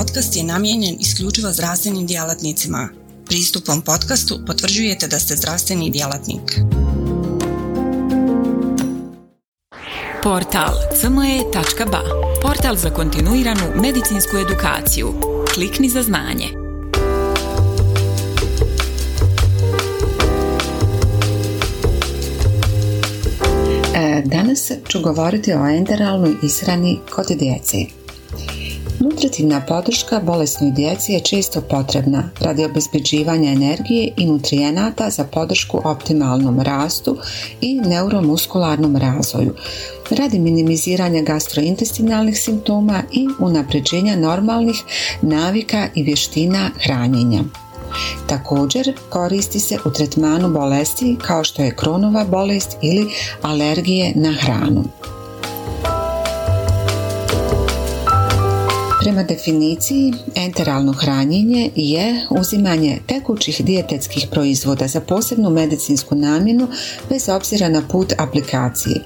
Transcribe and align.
podcast 0.00 0.36
je 0.36 0.42
namijenjen 0.42 0.96
isključivo 1.00 1.52
zdravstvenim 1.52 2.06
djelatnicima. 2.06 2.88
Pristupom 3.26 3.82
podcastu 3.82 4.38
potvrđujete 4.46 5.08
da 5.08 5.18
ste 5.18 5.36
zdravstveni 5.36 5.90
djelatnik. 5.90 6.60
Portal 10.22 10.74
cme.ba 11.00 12.02
Portal 12.42 12.76
za 12.76 12.90
kontinuiranu 12.90 13.60
medicinsku 13.82 14.36
edukaciju. 14.36 15.12
Klikni 15.54 15.88
za 15.88 16.02
znanje. 16.02 16.46
E, 23.94 24.22
danas 24.24 24.70
ću 24.88 25.00
govoriti 25.00 25.52
o 25.52 25.66
enteralnoj 25.66 26.34
ishrani 26.42 26.98
kod 27.14 27.26
djece. 27.26 27.99
Nutritivna 29.20 29.60
podrška 29.68 30.20
bolesnoj 30.20 30.70
djeci 30.70 31.12
je 31.12 31.20
često 31.20 31.60
potrebna 31.60 32.30
radi 32.40 32.64
obezbeđivanja 32.64 33.52
energije 33.52 34.12
i 34.16 34.26
nutrijenata 34.26 35.10
za 35.10 35.24
podršku 35.24 35.80
optimalnom 35.84 36.60
rastu 36.60 37.16
i 37.60 37.74
neuromuskularnom 37.74 38.96
razvoju, 38.96 39.54
radi 40.10 40.38
minimiziranja 40.38 41.22
gastrointestinalnih 41.22 42.38
simptoma 42.38 43.02
i 43.12 43.28
unapređenja 43.40 44.16
normalnih 44.16 44.82
navika 45.22 45.88
i 45.94 46.02
vještina 46.02 46.70
hranjenja. 46.84 47.40
Također 48.26 48.92
koristi 49.10 49.60
se 49.60 49.78
u 49.84 49.90
tretmanu 49.90 50.48
bolesti 50.48 51.16
kao 51.26 51.44
što 51.44 51.62
je 51.62 51.76
kronova 51.76 52.24
bolest 52.24 52.76
ili 52.82 53.10
alergije 53.42 54.12
na 54.14 54.32
hranu. 54.32 54.84
Prema 59.00 59.22
definiciji, 59.22 60.14
enteralno 60.34 60.92
hranjenje 60.92 61.70
je 61.76 62.26
uzimanje 62.30 62.98
tekućih 63.06 63.64
dijetetskih 63.64 64.26
proizvoda 64.30 64.88
za 64.88 65.00
posebnu 65.00 65.50
medicinsku 65.50 66.14
namjenu 66.14 66.68
bez 67.08 67.28
obzira 67.28 67.68
na 67.68 67.82
put 67.88 68.12
aplikacije. 68.18 69.00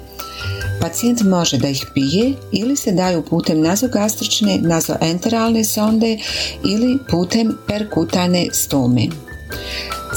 Pacijent 0.81 1.23
može 1.23 1.59
da 1.59 1.69
ih 1.69 1.87
pije 1.95 2.33
ili 2.53 2.77
se 2.77 2.93
daju 2.93 3.23
putem 3.23 3.61
nazogastrične, 3.61 4.59
nazoenteralne 4.59 5.65
sonde 5.65 6.19
ili 6.65 6.99
putem 7.11 7.59
perkutane 7.67 8.47
stome. 8.53 9.07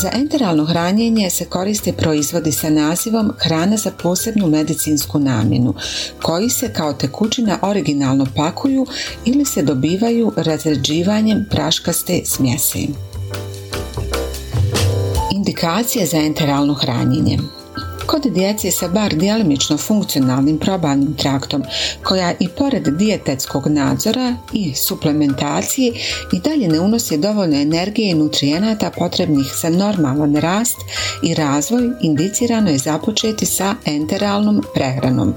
Za 0.01 0.09
enteralno 0.13 0.65
hranjenje 0.65 1.29
se 1.29 1.45
koriste 1.45 1.93
proizvodi 1.93 2.51
sa 2.51 2.69
nazivom 2.69 3.31
hrana 3.37 3.77
za 3.77 3.91
posebnu 3.91 4.47
medicinsku 4.47 5.19
namjenu, 5.19 5.73
koji 6.21 6.49
se 6.49 6.73
kao 6.73 6.93
tekućina 6.93 7.59
originalno 7.61 8.27
pakuju 8.35 8.85
ili 9.25 9.45
se 9.45 9.61
dobivaju 9.61 10.33
razređivanjem 10.35 11.45
praškaste 11.49 12.21
smjese. 12.25 12.79
Indikacije 15.31 16.05
za 16.05 16.17
enteralno 16.17 16.73
hranjenje 16.73 17.39
Kod 18.07 18.21
djece 18.25 18.71
sa 18.71 18.87
bar 18.87 19.13
djelimično 19.15 19.77
funkcionalnim 19.77 20.57
probavnim 20.57 21.15
traktom, 21.15 21.63
koja 22.03 22.33
i 22.39 22.47
pored 22.47 22.87
dijetetskog 22.87 23.67
nadzora 23.67 24.35
i 24.53 24.73
suplementacije 24.75 25.93
i 26.33 26.39
dalje 26.39 26.67
ne 26.67 26.79
unosi 26.79 27.17
dovoljno 27.17 27.61
energije 27.61 28.11
i 28.11 28.15
nutrijenata 28.15 28.91
potrebnih 28.97 29.45
za 29.61 29.69
normalan 29.69 30.35
rast 30.35 30.77
i 31.23 31.33
razvoj, 31.33 31.89
indicirano 32.01 32.69
je 32.69 32.77
započeti 32.77 33.45
sa 33.45 33.75
enteralnom 33.85 34.63
prehranom. 34.73 35.33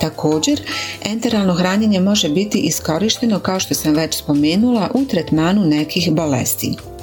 Također, 0.00 0.60
enteralno 1.04 1.54
hranjenje 1.54 2.00
može 2.00 2.28
biti 2.28 2.58
iskorišteno 2.58 3.38
kao 3.38 3.60
što 3.60 3.74
sam 3.74 3.94
već 3.94 4.16
spomenula 4.16 4.90
u 4.94 5.04
tretmanu 5.04 5.64
nekih 5.64 6.12
bolesti. 6.12 6.93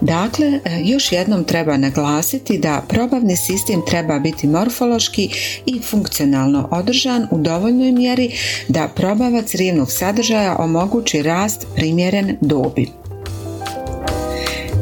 Dakle, 0.00 0.46
e, 0.46 0.60
još 0.84 1.12
jednom 1.12 1.44
treba 1.44 1.76
naglasiti 1.76 2.58
da 2.58 2.82
probavni 2.88 3.36
sistem 3.36 3.82
treba 3.86 4.18
biti 4.18 4.46
morfološki 4.46 5.30
i 5.66 5.80
funkcionalno 5.82 6.68
održan 6.70 7.28
u 7.30 7.38
dovoljnoj 7.38 7.92
mjeri 7.92 8.30
da 8.68 8.88
probavac 8.88 9.54
rijevnog 9.54 9.92
sadržaja 9.92 10.56
omogući 10.58 11.22
rast 11.22 11.66
primjeren 11.74 12.36
dobi. 12.40 12.88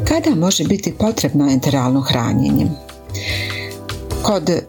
Kada 0.07 0.35
može 0.35 0.63
biti 0.63 0.93
potrebno 0.99 1.51
enteralno 1.51 2.01
hranjenje? 2.01 2.65
Kod 4.23 4.49
e, 4.49 4.61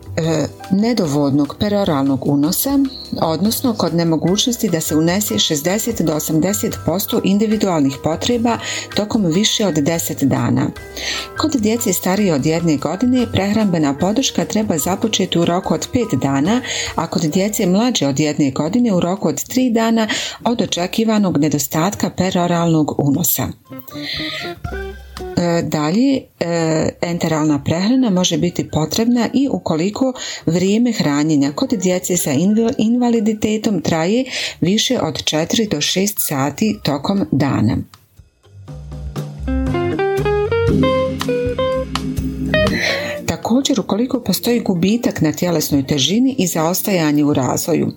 nedovoljnog 0.71 1.57
peroralnog 1.59 2.27
unosa, 2.27 2.79
odnosno 3.23 3.75
kod 3.75 3.95
nemogućnosti 3.95 4.69
da 4.69 4.81
se 4.81 4.97
unese 4.97 5.35
60 5.35 6.03
do 6.03 6.13
80% 6.13 7.21
individualnih 7.25 7.97
potreba 8.05 8.59
tokom 8.97 9.27
više 9.27 9.67
od 9.67 9.75
10 9.75 10.25
dana. 10.25 10.67
Kod 11.39 11.53
djece 11.53 11.93
starije 11.93 12.35
od 12.35 12.47
jedne 12.47 12.77
godine 12.77 13.27
prehrambena 13.33 13.99
podrška 13.99 14.45
treba 14.45 14.79
započeti 14.79 15.39
u 15.39 15.45
roku 15.45 15.75
od 15.75 15.89
5 15.93 16.19
dana, 16.21 16.61
a 16.95 17.07
kod 17.07 17.23
djece 17.23 17.67
mlađe 17.67 18.07
od 18.07 18.21
jedne 18.21 18.51
godine 18.51 18.95
u 18.95 19.01
roku 19.01 19.29
od 19.29 19.35
3 19.35 19.73
dana 19.73 20.09
od 20.45 20.63
očekivanog 20.63 21.39
nedostatka 21.39 22.11
peroralnog 22.11 22.95
unosa. 22.99 23.49
E, 25.41 25.63
dalje, 25.63 26.23
e, 26.41 26.89
enteralna 27.01 27.63
prehrana 27.65 28.11
može 28.11 28.39
biti 28.39 28.69
potrebna 28.69 29.29
i 29.35 29.49
ukoliko 29.53 30.13
vrijeme 30.47 30.93
hranjenja 30.93 31.53
kod 31.53 31.71
djece 31.71 32.17
sa 32.17 32.31
invaliditetom 32.79 33.81
traje 33.81 34.25
više 34.61 35.01
od 35.01 35.15
4 35.15 35.71
do 35.71 35.77
6 35.77 36.15
sati 36.19 36.79
tokom 36.83 37.27
dana. 37.31 37.77
Također, 43.27 43.81
ukoliko 43.81 44.21
postoji 44.21 44.61
gubitak 44.61 45.21
na 45.21 45.33
tjelesnoj 45.33 45.87
težini 45.87 46.35
i 46.39 46.47
zaostajanje 46.47 47.25
u 47.25 47.35
razvoju, 47.35 47.93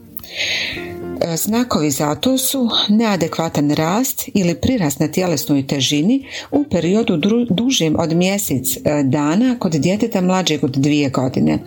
znakovi 1.35 1.91
za 1.91 2.15
to 2.15 2.37
su 2.37 2.69
neadekvatan 2.89 3.71
rast 3.71 4.29
ili 4.33 4.55
prirast 4.55 4.99
na 4.99 5.07
tjelesnoj 5.07 5.67
težini 5.67 6.25
u 6.51 6.63
periodu 6.63 7.17
dužim 7.49 7.95
od 7.99 8.13
mjesec 8.13 8.77
e, 8.77 9.03
dana 9.03 9.55
kod 9.59 9.71
djeteta 9.71 10.21
mlađeg 10.21 10.63
od 10.63 10.71
dvije 10.71 11.09
godine. 11.09 11.59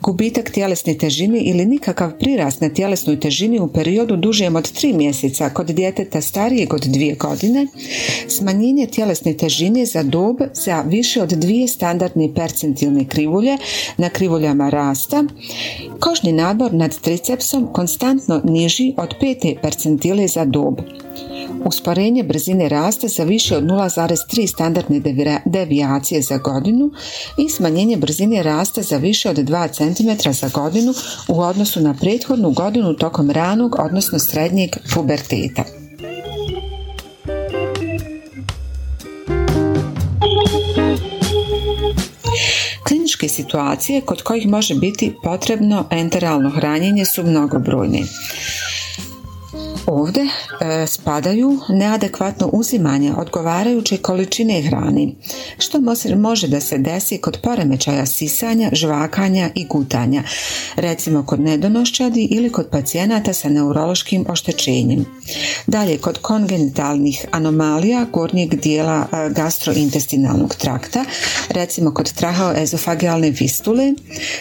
Gubitak 0.00 0.50
tjelesne 0.50 0.98
težine 0.98 1.40
ili 1.40 1.66
nikakav 1.66 2.18
prirast 2.18 2.60
na 2.60 2.68
tjelesnoj 2.68 3.20
težini 3.20 3.60
u 3.60 3.68
periodu 3.68 4.16
dužem 4.16 4.56
od 4.56 4.72
tri 4.72 4.92
mjeseca 4.92 5.50
kod 5.50 5.66
djeteta 5.66 6.20
starijeg 6.20 6.74
od 6.74 6.82
dvije 6.86 7.14
godine. 7.14 7.66
Smanjenje 8.28 8.86
tjelesne 8.86 9.34
težine 9.34 9.86
za 9.86 10.02
dob 10.02 10.36
za 10.54 10.82
više 10.86 11.22
od 11.22 11.28
dvije 11.28 11.68
standardne 11.68 12.34
percentilne 12.34 13.04
krivulje 13.04 13.58
na 13.96 14.08
krivuljama 14.08 14.70
rasta. 14.70 15.24
Kožni 16.00 16.32
nabor 16.32 16.74
nad 16.74 17.00
tricepsom 17.00 17.68
konstantno 17.72 18.40
niži 18.44 18.91
od 18.96 19.14
pete 19.20 19.54
percentile 19.62 20.28
za 20.28 20.44
dob. 20.44 20.74
Usporenje 21.64 22.22
brzine 22.22 22.68
rasta 22.68 23.08
za 23.08 23.24
više 23.24 23.56
od 23.56 23.64
0,3 23.64 24.46
standardne 24.46 25.02
devijacije 25.44 26.22
za 26.22 26.38
godinu 26.38 26.90
i 27.38 27.48
smanjenje 27.48 27.96
brzine 27.96 28.42
rasta 28.42 28.82
za 28.82 28.96
više 28.96 29.30
od 29.30 29.36
2 29.36 29.68
cm 29.72 30.30
za 30.30 30.48
godinu 30.48 30.94
u 31.28 31.40
odnosu 31.40 31.80
na 31.80 31.94
prethodnu 32.00 32.50
godinu 32.50 32.94
tokom 32.94 33.30
ranog, 33.30 33.76
odnosno 33.78 34.18
srednjeg 34.18 34.70
puberteta. 34.94 35.64
Kliničke 42.88 43.28
situacije 43.28 44.00
kod 44.00 44.22
kojih 44.22 44.48
može 44.48 44.74
biti 44.74 45.14
potrebno 45.22 45.84
enteralno 45.90 46.50
hranjenje 46.50 47.04
su 47.04 47.22
mnogobrojne. 47.22 48.02
Ovdje 49.86 50.22
e, 50.24 50.86
spadaju 50.86 51.60
neadekvatno 51.68 52.50
uzimanje 52.52 53.12
odgovarajuće 53.16 53.96
količine 53.96 54.62
hrane, 54.62 55.08
što 55.58 55.78
može 56.16 56.48
da 56.48 56.60
se 56.60 56.78
desi 56.78 57.18
kod 57.18 57.38
poremećaja 57.42 58.06
sisanja, 58.06 58.70
žvakanja 58.72 59.50
i 59.54 59.66
gutanja, 59.66 60.22
recimo 60.76 61.26
kod 61.26 61.40
nedonošćadi 61.40 62.28
ili 62.30 62.52
kod 62.52 62.68
pacijenata 62.70 63.32
sa 63.32 63.48
neurološkim 63.48 64.24
oštećenjem. 64.28 65.04
Dalje, 65.66 65.98
kod 65.98 66.18
kongenitalnih 66.18 67.24
anomalija 67.30 68.06
gornjeg 68.12 68.54
dijela 68.54 69.06
e, 69.12 69.30
gastrointestinalnog 69.30 70.54
trakta, 70.54 71.04
recimo 71.48 71.94
kod 71.94 72.12
trahoezofagialne 72.12 73.32
fistule, 73.32 73.92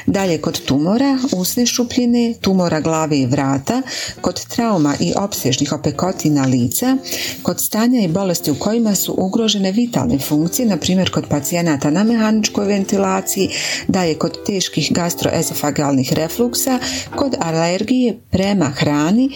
dalje 0.06 0.42
kod 0.42 0.62
tumora, 0.66 1.18
usne 1.36 1.66
šupljine, 1.66 2.34
tumora 2.42 2.82
glave 2.82 3.20
i 3.20 3.26
vrata, 3.26 3.82
kod 4.22 4.46
trauma 4.46 4.96
i 5.00 5.14
opsežnih 5.32 5.72
opekotina 5.72 6.46
lica, 6.46 6.98
kod 7.42 7.62
stanja 7.62 8.02
i 8.02 8.08
bolesti 8.08 8.52
u 8.52 8.56
kojima 8.56 8.96
su 8.96 9.16
ugrožene 9.18 9.72
vitalne 9.72 10.20
funkcije, 10.20 10.66
na 10.68 10.78
primjer 10.78 11.12
kod 11.12 11.28
pacijenata 11.30 11.90
na 11.90 12.04
mehaničkoj 12.04 12.66
ventilaciji, 12.68 13.50
daje 13.88 14.16
kod 14.16 14.44
teških 14.46 14.92
gastroezofagalnih 14.92 16.14
refluksa, 16.14 16.80
kod 17.16 17.36
alergije 17.40 18.18
prema 18.32 18.66
hrani, 18.66 19.30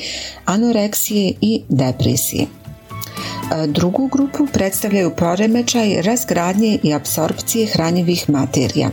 anoreksije 0.45 1.33
i 1.41 1.61
depresije. 1.69 2.45
Drugu 3.67 4.07
grupu 4.07 4.47
predstavljaju 4.53 5.11
poremećaj 5.17 6.01
razgradnje 6.01 6.79
i 6.83 6.93
apsorpcije 6.93 7.67
hranjivih 7.67 8.29
materija. 8.29 8.89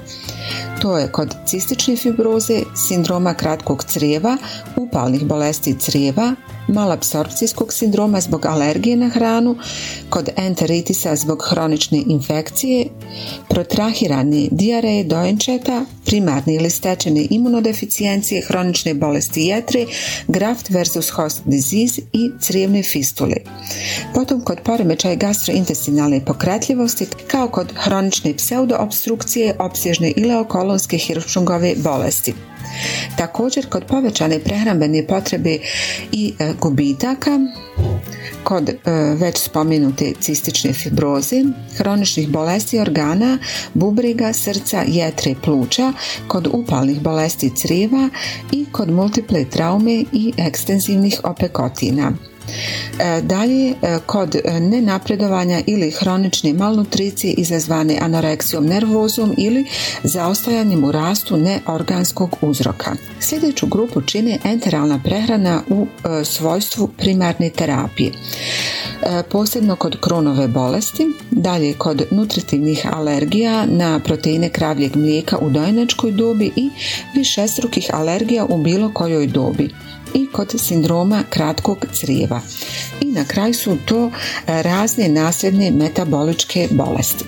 To 0.82 0.98
je 0.98 1.08
kod 1.08 1.34
cistične 1.46 1.96
fibroze, 1.96 2.60
sindroma 2.76 3.34
kratkog 3.34 3.84
crijeva, 3.84 4.36
upalnih 4.76 5.24
bolesti 5.24 5.74
crijeva, 5.78 6.34
malapsorpcijskog 6.68 7.72
sindroma 7.72 8.20
zbog 8.20 8.46
alergije 8.46 8.96
na 8.96 9.08
hranu, 9.08 9.56
kod 10.10 10.28
enteritisa 10.36 11.16
zbog 11.16 11.42
hronične 11.50 12.02
infekcije, 12.06 12.86
protrahirane 13.48 14.48
dijareje 14.50 15.04
dojenčeta, 15.04 15.84
primarne 16.06 16.54
ili 16.54 16.70
stečene 16.70 17.26
imunodeficijencije, 17.30 18.42
hronične 18.42 18.94
bolesti 18.94 19.42
jetre, 19.42 19.86
graft 20.28 20.70
versus 20.70 21.10
host 21.10 21.42
disease 21.44 22.00
i 22.12 22.30
crijevne 22.40 22.82
fistule. 22.82 23.36
Potom 24.14 24.40
kod 24.40 24.58
poremećaja 24.64 25.14
gastrointestinalne 25.14 26.24
pokretljivosti, 26.24 27.06
kao 27.26 27.48
kod 27.48 27.72
hronične 27.76 28.36
pseudoobstrukcije, 28.36 29.56
opsježne 29.58 30.12
ileokolonske 30.16 30.98
hiršungove 30.98 31.74
bolesti. 31.76 32.34
Također 33.16 33.68
kod 33.68 33.84
povećane 33.84 34.38
prehrambene 34.38 35.06
potrebe 35.06 35.58
i 36.12 36.34
e, 36.38 36.52
gubitaka 36.60 37.38
kod 38.44 38.68
e, 38.68 38.74
već 39.14 39.38
spomenute 39.38 40.12
cistične 40.20 40.72
fibroze, 40.72 41.44
hroničnih 41.76 42.28
bolesti 42.28 42.78
organa, 42.78 43.38
bubrega, 43.74 44.32
srca, 44.32 44.84
jetre, 44.86 45.34
pluća, 45.44 45.92
kod 46.26 46.48
upalnih 46.52 47.00
bolesti 47.00 47.50
crijeva 47.56 48.08
i 48.52 48.66
kod 48.72 48.90
multiple 48.90 49.44
traume 49.44 50.04
i 50.12 50.32
ekstenzivnih 50.36 51.20
opekotina. 51.24 52.12
E, 52.98 53.22
dalje, 53.22 53.70
e, 53.70 53.98
kod 54.06 54.36
nenapredovanja 54.60 55.62
ili 55.66 55.90
hronične 55.90 56.52
malnutricije 56.52 57.32
izazvane 57.32 57.98
anoreksijom 58.00 58.66
nervozom 58.66 59.34
ili 59.36 59.66
zaostajanjem 60.02 60.84
u 60.84 60.92
rastu 60.92 61.36
neorganskog 61.36 62.36
uzroka. 62.40 62.90
Sljedeću 63.20 63.66
grupu 63.66 64.00
čine 64.00 64.38
enteralna 64.44 65.00
prehrana 65.04 65.62
u 65.68 65.86
e, 65.86 66.24
svojstvu 66.24 66.88
primarne 66.98 67.50
terapije. 67.50 68.12
Posebno 69.30 69.76
kod 69.76 70.00
kronove 70.00 70.48
bolesti, 70.48 71.06
dalje 71.30 71.74
kod 71.74 72.02
nutritivnih 72.10 72.86
alergija 72.92 73.66
na 73.66 73.98
proteine 73.98 74.48
kravljeg 74.48 74.96
mlijeka 74.96 75.38
u 75.38 75.50
dojenačkoj 75.50 76.12
dobi 76.12 76.50
i 76.56 76.70
višestrukih 77.14 77.90
alergija 77.92 78.44
u 78.44 78.58
bilo 78.58 78.90
kojoj 78.94 79.26
dobi 79.26 79.70
i 80.14 80.28
kod 80.32 80.54
sindroma 80.58 81.22
kratkog 81.30 81.86
crijeva. 81.92 82.40
I 83.00 83.06
na 83.06 83.24
kraju 83.24 83.54
su 83.54 83.76
to 83.84 84.10
razne 84.46 85.08
nasljedne 85.08 85.70
metaboličke 85.70 86.68
bolesti. 86.70 87.24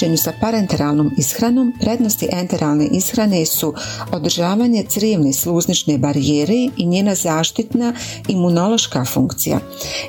Poređenju 0.00 0.16
sa 0.16 0.32
parenteralnom 0.40 1.10
ishranom, 1.18 1.72
prednosti 1.80 2.28
enteralne 2.32 2.88
ishrane 2.92 3.46
su 3.46 3.74
održavanje 4.12 4.84
crijevne 4.88 5.32
sluznične 5.32 5.98
barijere 5.98 6.54
i 6.76 6.86
njena 6.86 7.14
zaštitna 7.14 7.94
imunološka 8.28 9.04
funkcija, 9.04 9.58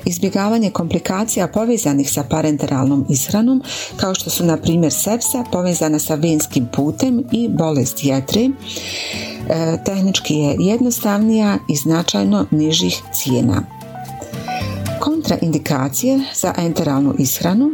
izbjegavanje 0.04 0.70
komplikacija 0.70 1.48
povezanih 1.48 2.10
sa 2.10 2.22
parenteralnom 2.22 3.06
ishranom, 3.08 3.62
kao 3.96 4.14
što 4.14 4.30
su 4.30 4.44
na 4.44 4.56
primjer 4.56 4.92
sepsa 4.92 5.44
povezana 5.52 5.98
sa 5.98 6.14
venskim 6.14 6.68
putem 6.76 7.24
i 7.32 7.48
bolest 7.48 8.04
jetre, 8.04 8.42
e, 8.42 8.50
tehnički 9.84 10.34
je 10.34 10.56
jednostavnija 10.58 11.58
i 11.68 11.76
značajno 11.76 12.46
nižih 12.50 13.02
cijena. 13.12 13.62
Kontraindikacije 15.00 16.20
za 16.34 16.54
enteralnu 16.56 17.14
ishranu 17.18 17.70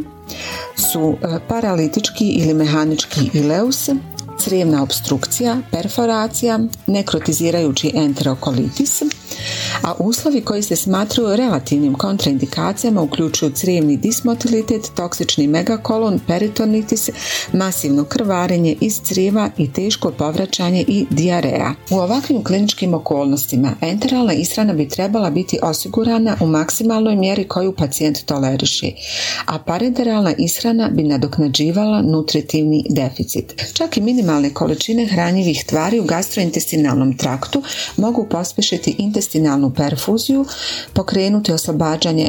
su 0.76 1.16
e, 1.22 1.38
paralitički 1.48 2.28
ili 2.28 2.54
mehanički 2.54 3.30
ileus, 3.32 3.88
crijevna 4.44 4.82
obstrukcija, 4.82 5.56
perforacija, 5.70 6.58
nekrotizirajući 6.86 7.92
enterokolitis, 7.94 9.02
a 9.88 9.94
uslovi 9.98 10.40
koji 10.40 10.62
se 10.62 10.76
smatruju 10.76 11.36
relativnim 11.36 11.94
kontraindikacijama 11.94 13.02
uključuju 13.02 13.52
crijevni 13.52 13.96
dismotilitet, 13.96 14.90
toksični 14.94 15.46
megakolon, 15.46 16.20
peritonitis, 16.26 17.08
masivno 17.52 18.04
krvarenje 18.04 18.76
iz 18.80 19.00
crijeva 19.02 19.50
i 19.58 19.72
teško 19.72 20.10
povraćanje 20.10 20.84
i 20.88 21.06
dijareja. 21.10 21.74
U 21.90 21.94
ovakvim 21.94 22.44
kliničkim 22.44 22.94
okolnostima 22.94 23.74
enteralna 23.80 24.32
ishrana 24.32 24.72
bi 24.72 24.88
trebala 24.88 25.30
biti 25.30 25.58
osigurana 25.62 26.36
u 26.40 26.46
maksimalnoj 26.46 27.16
mjeri 27.16 27.48
koju 27.48 27.72
pacijent 27.72 28.24
toleriši, 28.24 28.94
a 29.46 29.58
parenteralna 29.58 30.32
ishrana 30.38 30.88
bi 30.92 31.02
nadoknađivala 31.02 32.02
nutritivni 32.02 32.84
deficit. 32.90 33.64
Čak 33.72 33.96
i 33.96 34.00
minimalne 34.00 34.54
količine 34.54 35.06
hranjivih 35.06 35.64
tvari 35.68 36.00
u 36.00 36.04
gastrointestinalnom 36.04 37.16
traktu 37.16 37.62
mogu 37.96 38.26
pospješiti 38.30 38.94
intestinalnu 38.98 39.70
perfuziju, 39.78 40.44
pokrenuti 40.92 41.52
oslobađanje 41.52 42.28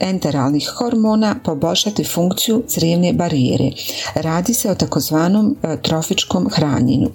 enteralnih 0.00 0.70
hormona, 0.78 1.36
poboljšati 1.44 2.04
funkciju 2.04 2.62
crijevne 2.68 3.12
barijere. 3.12 3.70
Radi 4.14 4.54
se 4.54 4.70
o 4.70 4.74
takozvanom 4.74 5.56
e, 5.62 5.76
trofičkom 5.82 6.48
hranjenju. 6.50 7.10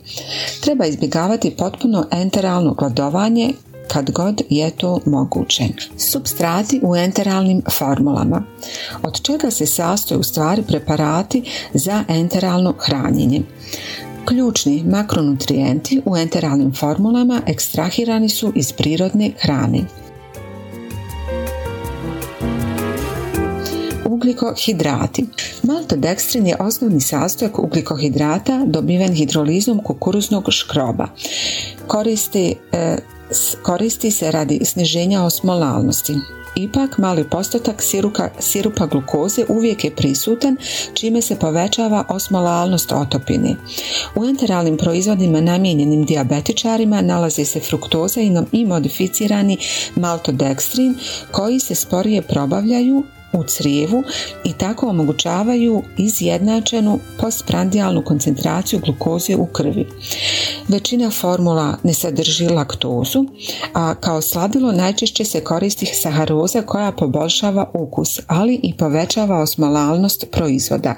Treba 0.61 0.85
izbjegavati 0.85 1.55
potpuno 1.57 2.05
enteralno 2.11 2.73
gladovanje 2.73 3.53
kad 3.87 4.11
god 4.11 4.41
je 4.49 4.69
to 4.69 4.99
moguće. 5.05 5.63
Substrati 5.97 6.79
u 6.83 6.95
enteralnim 6.95 7.61
formulama. 7.79 8.43
Od 9.03 9.21
čega 9.21 9.51
se 9.51 9.65
sastoje 9.65 10.17
u 10.17 10.23
stvari 10.23 10.63
preparati 10.67 11.43
za 11.73 12.03
enteralno 12.07 12.73
hranjenje? 12.79 13.41
Ključni 14.31 14.83
makronutrijenti 14.83 16.01
u 16.05 16.17
enteralnim 16.17 16.73
formulama 16.73 17.41
ekstrahirani 17.47 18.29
su 18.29 18.53
iz 18.55 18.71
prirodne 18.71 19.31
hrane. 19.41 19.79
Ugljikohidrati. 24.05 25.25
Maltodekstrin 25.63 26.47
je 26.47 26.55
osnovni 26.59 27.01
sastojak 27.01 27.59
ugljikohidrata 27.59 28.63
dobiven 28.65 29.13
hidrolizom 29.13 29.83
kukuruznog 29.83 30.45
škroba. 30.49 31.07
Koristi, 31.87 32.55
e, 32.71 32.97
koristi 33.63 34.11
se 34.11 34.31
radi 34.31 34.59
sniženja 34.65 35.23
osmolalnosti. 35.23 36.13
Ipak 36.55 36.97
mali 36.97 37.23
postotak 37.23 37.81
siruka, 37.81 38.29
sirupa 38.39 38.85
glukoze 38.85 39.45
uvijek 39.49 39.83
je 39.83 39.95
prisutan 39.95 40.57
čime 40.93 41.21
se 41.21 41.35
povećava 41.35 42.05
osmolalnost 42.09 42.91
otopine. 42.91 43.55
U 44.15 44.25
enteralnim 44.25 44.77
proizvodima 44.77 45.41
namijenjenim 45.41 46.05
dijabetičarima 46.05 47.01
nalazi 47.01 47.45
se 47.45 47.59
fruktoza 47.59 48.21
i 48.51 48.65
modificirani 48.65 49.57
maltodekstrin 49.95 50.95
koji 51.31 51.59
se 51.59 51.75
sporije 51.75 52.21
probavljaju 52.21 53.03
u 53.33 53.43
crijevu 53.43 54.03
i 54.43 54.53
tako 54.53 54.87
omogućavaju 54.87 55.83
izjednačenu 55.97 56.99
postprandijalnu 57.19 58.03
koncentraciju 58.03 58.79
glukoze 58.79 59.35
u 59.35 59.45
krvi. 59.45 59.87
Većina 60.67 61.11
formula 61.11 61.77
ne 61.83 61.93
sadrži 61.93 62.47
laktozu, 62.47 63.25
a 63.73 63.95
kao 63.95 64.21
sladilo 64.21 64.71
najčešće 64.71 65.25
se 65.25 65.43
koristi 65.43 65.85
saharoza 65.85 66.61
koja 66.61 66.91
poboljšava 66.91 67.69
ukus, 67.73 68.19
ali 68.27 68.59
i 68.63 68.77
povećava 68.77 69.39
osmolalnost 69.39 70.25
proizvoda. 70.31 70.95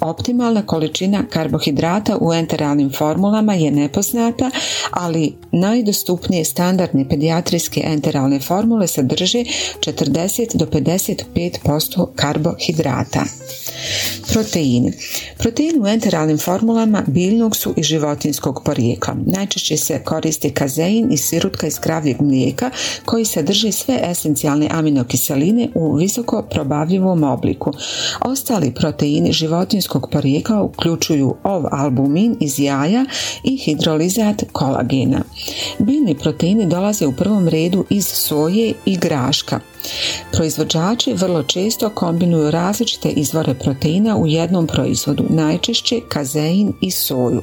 Optimalna 0.00 0.62
količina 0.62 1.24
karbohidrata 1.30 2.18
u 2.20 2.32
enteralnim 2.32 2.90
formulama 2.92 3.54
je 3.54 3.70
nepoznata, 3.70 4.50
ali 4.90 5.34
najdostupnije 5.52 6.44
standardne 6.44 7.08
pedijatrijske 7.08 7.82
enteralne 7.84 8.40
formule 8.40 8.86
sadrže 8.86 9.44
40 9.80 10.56
do 10.56 10.66
55 10.66 11.24
5% 11.64 12.06
karbohidrata. 12.16 13.24
Proteini. 14.32 14.92
Proteini 15.38 15.78
u 15.78 15.86
enteralnim 15.86 16.38
formulama 16.38 17.02
biljnog 17.06 17.56
su 17.56 17.74
i 17.76 17.82
životinskog 17.82 18.62
porijekla. 18.64 19.14
Najčešće 19.26 19.76
se 19.76 20.02
koristi 20.04 20.50
kazein 20.50 21.12
i 21.12 21.16
sirutka 21.16 21.66
iz 21.66 21.78
kravljeg 21.78 22.20
mlijeka 22.20 22.70
koji 23.04 23.24
sadrži 23.24 23.72
sve 23.72 24.00
esencijalne 24.02 24.68
aminokiseline 24.70 25.68
u 25.74 25.94
visoko 25.94 26.42
probavljivom 26.50 27.24
obliku. 27.24 27.72
Ostali 28.20 28.74
proteini 28.74 29.32
životinskog 29.32 30.08
porijekla 30.12 30.62
uključuju 30.62 31.34
ov-albumin 31.44 32.36
iz 32.40 32.58
jaja 32.58 33.04
i 33.44 33.56
hidrolizat 33.56 34.42
kolagena. 34.52 35.22
Biljni 35.78 36.14
proteini 36.18 36.66
dolaze 36.66 37.06
u 37.06 37.12
prvom 37.12 37.48
redu 37.48 37.84
iz 37.90 38.06
soje 38.06 38.72
i 38.84 38.96
graška. 38.96 39.60
Proizvođači 40.32 41.12
vrlo 41.12 41.42
često 41.42 41.90
kombinuju 41.90 42.50
različite 42.50 43.08
izvore 43.08 43.54
proteina 43.54 44.16
u 44.16 44.26
jednom 44.26 44.66
proizvodu, 44.66 45.24
najčešće 45.28 46.00
kazein 46.08 46.72
i 46.80 46.90
soju. 46.90 47.42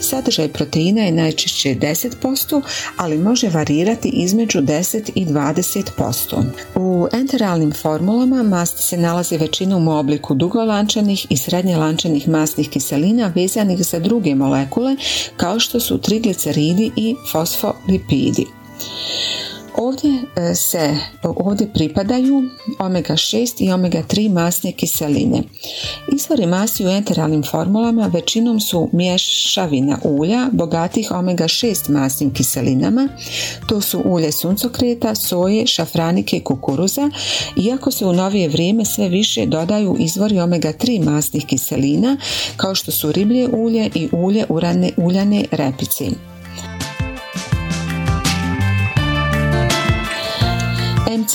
Sadržaj 0.00 0.48
proteina 0.48 1.02
je 1.02 1.12
najčešće 1.12 1.74
10%, 1.74 2.62
ali 2.96 3.18
može 3.18 3.48
varirati 3.48 4.08
između 4.08 4.58
10 4.60 5.10
i 5.14 5.26
20%. 5.26 6.42
U 6.74 7.06
enteralnim 7.12 7.72
formulama 7.72 8.42
masti 8.42 8.82
se 8.82 8.96
nalaze 8.96 9.36
većinom 9.36 9.88
u 9.88 9.98
obliku 9.98 10.34
dugolančanih 10.34 11.26
i 11.30 11.36
srednje 11.36 11.76
lančanih 11.76 12.28
masnih 12.28 12.70
kiselina 12.70 13.32
vezanih 13.34 13.78
za 13.78 13.98
druge 13.98 14.34
molekule 14.34 14.96
kao 15.36 15.60
što 15.60 15.80
su 15.80 15.98
trigliceridi 15.98 16.90
i 16.96 17.14
fosfolipidi. 17.32 18.46
Ovdje 19.80 20.12
e, 20.36 20.54
se 20.54 20.96
ovdje 21.22 21.72
pripadaju 21.74 22.42
omega 22.78 23.14
6 23.14 23.64
i 23.64 23.72
omega 23.72 24.02
3 24.08 24.32
masne 24.32 24.72
kiseline. 24.72 25.42
Izvori 26.12 26.46
masti 26.46 26.86
u 26.86 26.88
enteralnim 26.88 27.42
formulama 27.42 28.06
većinom 28.06 28.60
su 28.60 28.88
mješavina 28.92 29.98
ulja 30.04 30.48
bogatih 30.52 31.10
omega 31.10 31.44
6 31.44 31.90
masnim 31.90 32.34
kiselinama. 32.34 33.08
To 33.68 33.80
su 33.80 34.02
ulje 34.04 34.32
suncokreta, 34.32 35.14
soje, 35.14 35.66
šafranike 35.66 36.36
i 36.36 36.44
kukuruza, 36.44 37.10
iako 37.56 37.90
se 37.90 38.06
u 38.06 38.12
novije 38.12 38.48
vrijeme 38.48 38.84
sve 38.84 39.08
više 39.08 39.46
dodaju 39.46 39.96
izvori 39.98 40.40
omega 40.40 40.72
3 40.72 41.04
masnih 41.04 41.46
kiselina 41.46 42.16
kao 42.56 42.74
što 42.74 42.90
su 42.92 43.12
riblje 43.12 43.48
ulje 43.48 43.90
i 43.94 44.08
ulje 44.12 44.44
urane 44.48 44.90
uljane 44.96 45.44
repice. 45.50 46.10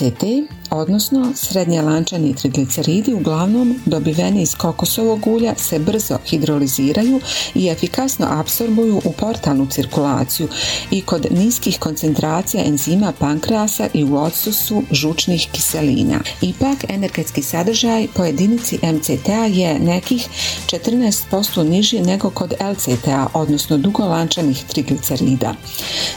MCT 0.04 0.24
odnosno 0.70 1.32
srednje 1.36 1.82
lančani 1.82 2.36
trigliceridi 2.36 3.14
uglavnom 3.14 3.80
dobiveni 3.86 4.42
iz 4.42 4.56
kokosovog 4.56 5.28
ulja 5.28 5.56
se 5.58 5.80
brzo 5.80 6.18
hidroliziraju 6.26 7.22
i 7.56 7.68
efikasno 7.68 8.28
apsorbuju 8.30 9.02
u 9.06 9.12
portalnu 9.12 9.66
cirkulaciju 9.66 10.48
i 10.92 11.02
kod 11.02 11.28
niskih 11.32 11.80
koncentracija 11.80 12.64
enzima 12.66 13.14
pankreasa 13.20 13.88
i 13.94 14.04
u 14.04 14.16
odsustvu 14.18 14.84
žučnih 14.92 15.48
kiselina. 15.52 16.20
Ipak 16.42 16.86
energetski 16.90 17.42
sadržaj 17.42 18.08
po 18.16 18.26
jedinici 18.26 18.80
MCT-a 18.84 19.46
je 19.46 19.80
nekih 19.80 20.28
14% 20.66 21.64
niži 21.64 22.00
nego 22.00 22.30
kod 22.30 22.54
LCT-a, 22.72 23.28
odnosno 23.34 23.78
dugolančanih 23.78 24.64
triglicerida. 24.64 25.56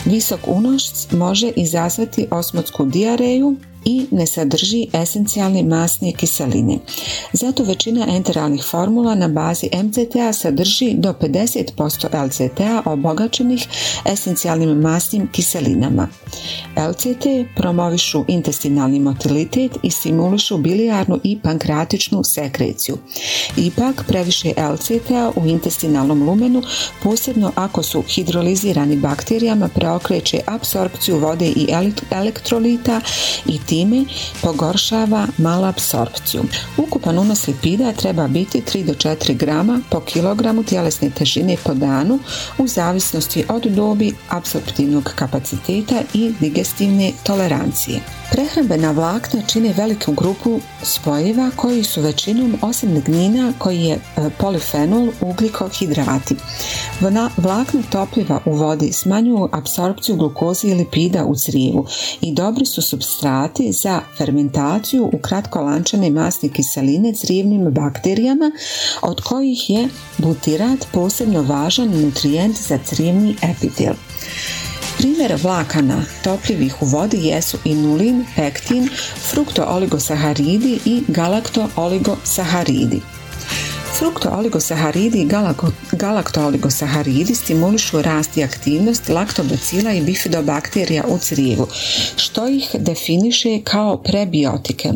Visok 0.05 0.41
unoš 0.47 0.83
može 1.13 1.49
izazvati 1.57 2.27
osmotsku 2.31 2.85
diareju, 2.85 3.57
i 3.87 4.07
ne 4.11 4.27
sadrži 4.27 4.87
esencijalne 4.93 5.63
masne 5.63 6.13
kiseline. 6.13 6.79
Zato 7.33 7.65
većina 7.65 8.07
enteralnih 8.09 8.65
formula 8.65 9.15
na 9.15 9.29
bazi 9.29 9.69
MCT-a 9.83 10.33
sadrži 10.33 10.95
do 10.95 11.15
50% 11.21 12.25
LCT-a 12.27 12.83
obogačenih 12.85 13.67
esencijalnim 14.05 14.81
masnim 14.81 15.29
kiselinama. 15.33 16.09
LCT 16.77 17.27
promovišu 17.57 18.25
intestinalni 18.29 19.01
motilitet 19.01 19.73
i 19.83 19.91
stimulišu 19.91 20.59
bilijarnu 20.59 21.21
i 21.25 21.39
pankreatičnu 21.43 22.25
sekreciju. 22.25 22.99
Ipak 23.57 24.05
previše 24.09 24.49
LCT-a 24.49 25.33
u 25.37 25.47
intestinalnom 25.47 26.23
lumenu, 26.29 26.63
posebno 27.03 27.53
ako 27.55 27.83
su 27.83 28.03
hidrolizirani 28.03 28.97
bakterijama, 28.97 29.69
preokreće 29.69 30.41
apsorpciju 30.47 31.19
vode 31.19 31.47
i 31.47 31.69
elektrolita 32.11 33.01
i 33.47 33.59
time 33.77 34.05
pogoršava 34.43 35.27
malapsorpciju. 35.39 36.43
Ukupan 36.77 37.19
unos 37.19 37.47
lipida 37.47 37.93
treba 37.93 38.29
biti 38.29 38.63
3 38.73 38.85
do 38.85 38.95
4 38.95 39.37
grama 39.37 39.81
po 39.91 40.01
kilogramu 40.01 40.63
tjelesne 40.63 41.11
težine 41.11 41.57
po 41.65 41.75
danu 41.75 42.19
u 42.59 42.69
zavisnosti 42.69 43.45
od 43.49 43.63
dobi, 43.63 44.15
apsorptivnog 44.29 45.13
kapaciteta 45.15 46.03
i 46.15 46.33
digestivne 46.41 47.13
tolerancije. 47.23 48.01
Prehrambena 48.31 48.91
vlakna 48.91 49.43
čine 49.43 49.75
veliku 49.77 50.13
grupu 50.13 50.61
spojeva 50.83 51.51
koji 51.57 51.85
su 51.85 52.01
većinom 52.01 52.57
osim 52.63 52.93
lignina 52.93 53.53
koji 53.59 53.81
je 53.81 53.95
e, 53.95 54.31
polifenol 54.39 55.09
ugljikohidrati. 55.21 56.37
Vlakna 57.37 57.83
topliva 57.91 58.41
u 58.45 58.53
vodi 58.53 58.93
smanjuju 58.93 59.49
apsorpciju 59.53 60.17
glukoze 60.17 60.69
i 60.69 60.75
lipida 60.75 61.25
u 61.25 61.35
crijevu 61.37 61.87
i 62.21 62.33
dobri 62.33 62.67
su 62.67 62.83
substrati 62.83 63.66
za 63.73 64.01
fermentaciju 64.19 65.11
u 65.13 65.19
kratkolančane 65.19 66.11
masne 66.11 66.49
kiseline 66.49 67.13
crijevnim 67.15 67.71
bakterijama 67.71 68.51
od 69.03 69.21
kojih 69.21 69.71
je 69.71 69.89
butirat 70.19 70.87
posebno 70.93 71.43
važan 71.43 71.89
nutrijent 71.89 72.57
za 72.57 72.79
crijevni 72.85 73.37
epitel. 73.43 73.95
Primjer 74.99 75.39
vlakana 75.43 76.03
topljivih 76.25 76.83
u 76.83 76.87
vodi 76.87 77.27
jesu 77.27 77.59
inulin, 77.65 78.25
pektin, 78.37 78.89
fruktooligosaharidi 79.31 80.79
i 80.85 81.03
galaktooligosaharidi. 81.09 83.01
Fruktooligosaharidi 83.99 85.21
i 85.21 85.29
galaktooligosaharidi 85.93 87.35
stimulišu 87.35 88.03
rast 88.03 88.37
i 88.37 88.45
aktivnost 88.45 89.09
laktobacila 89.09 89.93
i 89.93 90.01
bifidobakterija 90.01 91.05
u 91.09 91.19
crijevu, 91.19 91.67
što 92.17 92.49
ih 92.49 92.71
definiše 92.79 93.61
kao 93.65 93.97
prebiotike. 93.97 94.93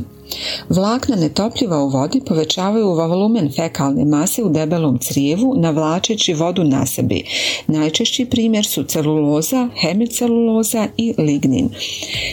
Vlakna 0.68 1.16
netopljiva 1.16 1.78
u 1.78 1.88
vodi 1.88 2.20
povećavaju 2.26 2.94
volumen 2.94 3.52
fekalne 3.56 4.04
mase 4.04 4.42
u 4.44 4.48
debelom 4.48 4.98
crijevu 4.98 5.54
navlačeći 5.56 6.34
vodu 6.34 6.64
na 6.64 6.86
sebi. 6.86 7.24
Najčešći 7.66 8.24
primjer 8.24 8.66
su 8.66 8.84
celuloza, 8.84 9.68
hemiceluloza 9.80 10.88
i 10.96 11.14
lignin. 11.18 11.68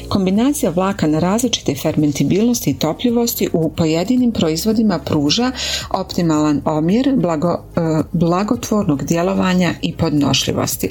Kombinacija 0.10 0.72
vlakana 0.72 1.20
različite 1.20 1.76
fermentibilnosti 1.76 2.70
i 2.70 2.74
topljivosti 2.74 3.50
u 3.54 3.70
pojedinim 3.70 4.32
proizvodima 4.32 5.00
pruža 5.00 5.52
optimalan 5.94 6.62
omjer 6.66 7.14
blago, 7.16 7.52
e, 7.52 7.80
blagotvornog 8.12 9.04
djelovanja 9.04 9.74
i 9.82 9.94
podnošljivosti. 9.94 10.90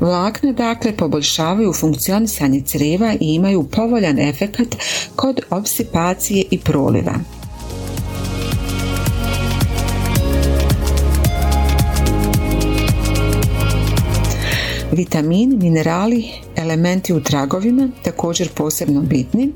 Vlakne 0.00 0.52
dakle 0.52 0.96
poboljšavaju 0.96 1.72
funkcionisanje 1.72 2.60
crijeva 2.60 3.14
i 3.20 3.34
imaju 3.34 3.62
povoljan 3.62 4.18
efekat 4.18 4.76
kod 5.16 5.40
obsipacije 5.50 6.39
i 6.50 6.58
proliva. 6.58 7.39
Vitamin, 15.00 15.58
minerali, 15.62 16.28
elementi 16.56 17.12
u 17.12 17.22
tragovima, 17.22 17.88
također 18.02 18.48
posebno 18.48 19.00
bitni. 19.00 19.52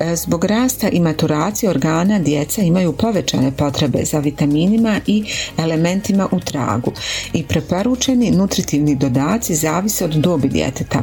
E, 0.00 0.16
zbog 0.16 0.44
rasta 0.44 0.88
i 0.88 1.00
maturacije 1.00 1.70
organa 1.70 2.18
djeca 2.18 2.62
imaju 2.62 2.92
povećane 2.92 3.52
potrebe 3.56 4.04
za 4.04 4.18
vitaminima 4.18 5.00
i 5.06 5.24
elementima 5.58 6.28
u 6.32 6.40
tragu 6.40 6.92
i 7.32 7.44
preporučeni 7.44 8.30
nutritivni 8.30 8.96
dodaci 8.96 9.54
zavise 9.54 10.04
od 10.04 10.10
dobi 10.10 10.48
djeteta. 10.48 11.02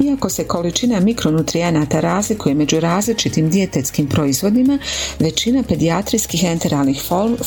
Iako 0.00 0.28
se 0.30 0.44
količina 0.44 1.00
mikronutrijenata 1.00 2.00
razlikuje 2.00 2.54
među 2.54 2.80
različitim 2.80 3.50
dijetetskim 3.50 4.06
proizvodima, 4.06 4.78
većina 5.18 5.62
pedijatrijskih 5.68 6.44
enteralnih 6.44 7.02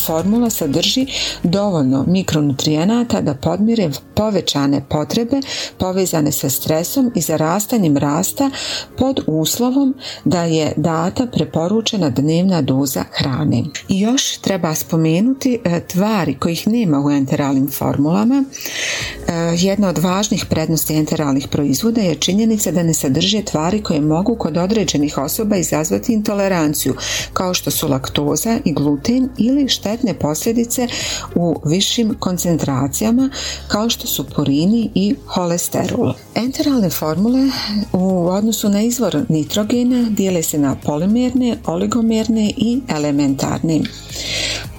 formula 0.05 0.49
sadrži 0.49 1.05
dovoljno 1.43 2.05
mikronutrijenata 2.07 3.21
da 3.21 3.33
podmire 3.33 3.89
povećane 4.15 4.81
potrebe 4.89 5.41
povezane 5.79 6.31
sa 6.31 6.49
stresom 6.49 7.11
i 7.15 7.21
zarastanjem 7.21 7.97
rasta 7.97 8.49
pod 8.97 9.19
uslovom 9.27 9.93
da 10.25 10.43
je 10.43 10.73
data 10.75 11.27
preporučena 11.27 12.09
dnevna 12.09 12.61
doza 12.61 13.03
hrane. 13.11 13.63
I 13.89 13.99
još 13.99 14.37
treba 14.37 14.75
spomenuti 14.75 15.59
e, 15.63 15.79
tvari 15.79 16.35
kojih 16.39 16.67
nema 16.67 17.05
u 17.05 17.11
enteralnim 17.11 17.71
formulama. 17.71 18.43
E, 18.43 19.33
jedna 19.57 19.89
od 19.89 19.97
važnih 19.97 20.45
prednosti 20.49 20.95
enteralnih 20.95 21.47
proizvoda 21.47 22.01
je 22.01 22.15
činjenica 22.15 22.71
da 22.71 22.83
ne 22.83 22.93
sadrže 22.93 23.41
tvari 23.41 23.83
koje 23.83 24.01
mogu 24.01 24.35
kod 24.35 24.57
određenih 24.57 25.17
osoba 25.17 25.55
izazvati 25.55 26.13
intoleranciju, 26.13 26.95
kao 27.33 27.53
što 27.53 27.71
su 27.71 27.87
laktoza 27.87 28.59
i 28.65 28.73
gluten 28.73 29.29
ili 29.37 29.67
štetne 29.67 30.13
posljedice 30.13 30.87
u 31.35 31.61
višim 31.65 32.15
koncentracijama, 32.19 33.29
kao 33.67 33.89
što 33.89 34.07
su 34.07 34.25
purini 34.35 34.91
i 34.95 35.15
holesterol. 35.55 36.13
Enteralne 36.35 36.89
formule 36.89 37.49
u 37.93 38.27
odnosu 38.27 38.69
na 38.69 38.81
izvor 38.81 39.25
nitrogena 39.29 40.09
dijele 40.09 40.43
se 40.43 40.57
na 40.57 40.75
polimerne, 40.75 41.57
oligomerne 41.65 42.53
i 42.57 42.81
elementarne. 42.97 43.81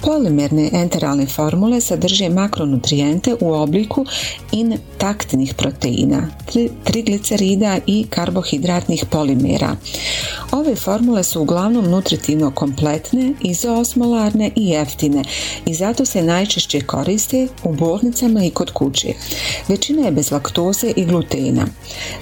Polimerne 0.02 0.71
enteralne 0.73 1.26
formule 1.26 1.80
sadrže 1.80 2.28
makronutrijente 2.28 3.37
u 3.40 3.52
obliku 3.52 4.06
intaktnih 4.52 5.54
proteina, 5.54 6.28
triglicerida 6.85 7.78
i 7.87 8.06
karbohidratnih 8.11 9.04
polimera. 9.11 9.76
Ove 10.52 10.76
formule 10.76 11.23
su 11.23 11.42
uglavnom 11.42 11.90
nutritivno 11.90 12.50
kompletne, 12.50 13.33
izoosmolarne 13.40 14.50
i 14.56 14.68
jeftine 14.68 15.25
i 15.66 15.75
zato 15.75 16.04
se 16.04 16.23
najčešće 16.23 16.80
koriste 16.80 17.49
u 17.64 17.73
bolnicama 17.73 18.45
i 18.45 18.50
kod 18.50 18.71
kuće. 18.71 19.09
Većina 19.68 20.02
je 20.02 20.11
bez 20.11 20.33
laktoze 20.33 20.65
i 20.96 21.04
glutena. 21.04 21.66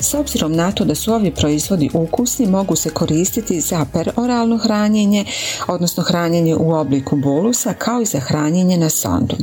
S 0.01 0.15
obzirom 0.15 0.53
na 0.53 0.73
to 0.73 0.85
da 0.85 0.95
su 0.95 1.13
ovi 1.13 1.31
proizvodi 1.31 1.91
ukusni, 1.95 2.47
mogu 2.47 2.77
se 2.77 2.91
koristiti 2.91 3.61
za 3.61 3.87
peroralno 3.93 4.57
hranjenje, 4.57 5.25
odnosno 5.69 6.03
hranjenje 6.03 6.57
u 6.57 6.73
obliku 6.73 7.17
bolusa, 7.17 7.75
kao 7.75 8.01
i 8.01 8.05
za 8.05 8.21
hranjenje 8.21 8.77
na 8.77 8.91
sondu. 8.91 9.37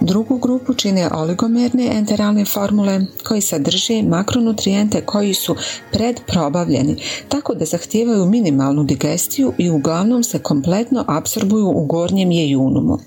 Drugu 0.00 0.38
grupu 0.38 0.74
čine 0.74 1.10
oligomerne 1.14 1.86
enteralne 1.92 2.44
formule 2.44 3.00
koji 3.24 3.40
sadrže 3.40 4.02
makronutrijente 4.02 5.00
koji 5.00 5.34
su 5.34 5.56
predprobavljeni, 5.92 6.96
tako 7.28 7.54
da 7.54 7.64
zahtijevaju 7.64 8.26
minimalnu 8.26 8.84
digestiju 8.84 9.52
i 9.58 9.70
uglavnom 9.70 10.22
se 10.24 10.38
kompletno 10.38 11.04
apsorbuju 11.08 11.68
u 11.68 11.86
gornjem 11.86 12.30
jejunumu. 12.30 12.98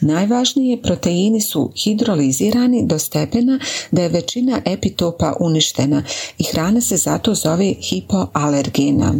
Najvažnije 0.00 0.82
proteini 0.82 1.40
su 1.40 1.72
hidrolizirani 1.76 2.86
do 2.86 2.98
stepena 2.98 3.58
da 3.90 4.02
je 4.02 4.08
većina 4.08 4.60
epitopa 4.64 5.36
uništena 5.40 6.02
i 6.38 6.44
hrana 6.44 6.80
se 6.80 6.96
zato 6.96 7.34
zove 7.34 7.74
hipoalergena. 7.82 9.14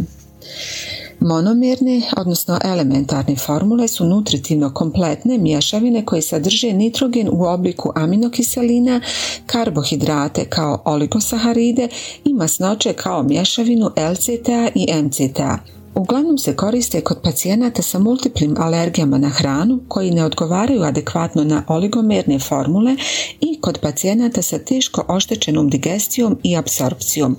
Monomerne, 1.21 2.01
odnosno 2.17 2.59
elementarne 2.63 3.35
formule 3.35 3.87
su 3.87 4.05
nutritivno 4.05 4.73
kompletne 4.73 5.37
mješavine 5.37 6.05
koje 6.05 6.21
sadrže 6.21 6.73
nitrogen 6.73 7.29
u 7.31 7.43
obliku 7.43 7.91
aminokiselina, 7.95 9.01
karbohidrate 9.45 10.45
kao 10.45 10.81
oligosaharide 10.85 11.87
i 12.25 12.33
masnoće 12.33 12.93
kao 12.93 13.23
mješavinu 13.23 13.85
LCTA 13.85 14.69
i 14.75 14.87
MCTA. 15.03 15.57
Uglavnom 15.95 16.37
se 16.37 16.55
koriste 16.55 17.01
kod 17.01 17.21
pacijenata 17.23 17.81
sa 17.81 17.99
multiplim 17.99 18.55
alergijama 18.59 19.17
na 19.17 19.29
hranu 19.29 19.79
koji 19.87 20.11
ne 20.11 20.25
odgovaraju 20.25 20.83
adekvatno 20.83 21.43
na 21.43 21.63
oligomerne 21.67 22.39
formule 22.39 22.95
i 23.41 23.57
kod 23.61 23.79
pacijenata 23.79 24.41
sa 24.41 24.59
teško 24.59 25.05
oštećenom 25.07 25.69
digestijom 25.69 26.37
i 26.43 26.57
apsorpcijom. 26.57 27.37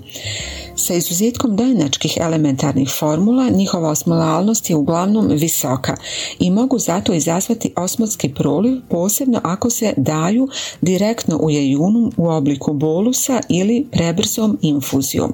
Sa 0.75 0.93
izuzetkom 0.93 1.55
dojenačkih 1.55 2.17
elementarnih 2.21 2.89
formula, 2.99 3.49
njihova 3.49 3.89
osmolalnost 3.89 4.69
je 4.69 4.75
uglavnom 4.75 5.27
visoka 5.27 5.97
i 6.39 6.51
mogu 6.51 6.79
zato 6.79 7.13
izazvati 7.13 7.73
osmotski 7.75 8.33
proliv, 8.33 8.81
posebno 8.89 9.41
ako 9.43 9.69
se 9.69 9.93
daju 9.97 10.47
direktno 10.81 11.37
u 11.37 11.49
jejunu 11.49 12.11
u 12.17 12.29
obliku 12.29 12.73
bolusa 12.73 13.39
ili 13.49 13.87
prebrzom 13.91 14.57
infuzijom. 14.61 15.33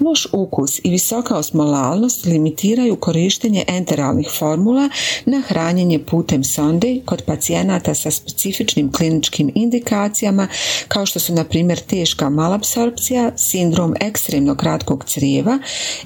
Loš 0.00 0.26
ukus 0.32 0.80
i 0.84 0.90
visoka 0.90 1.36
osmolalnost 1.36 2.24
limitiraju 2.24 2.96
korištenje 2.96 3.64
enteralnih 3.68 4.28
formula 4.38 4.88
na 5.26 5.40
hranjenje 5.40 5.98
putem 5.98 6.44
sonde 6.44 7.00
kod 7.04 7.22
pacijenata 7.22 7.94
sa 7.94 8.10
specifičnim 8.10 8.92
kliničkim 8.92 9.50
indikacijama 9.54 10.48
kao 10.88 11.06
što 11.06 11.18
su 11.18 11.34
na 11.34 11.44
primjer 11.44 11.80
teška 11.80 12.30
malapsorpcija, 12.30 13.32
sindrom 13.36 13.94
ekstremno 14.00 14.54
kratkog 14.54 15.04
crijeva 15.04 15.58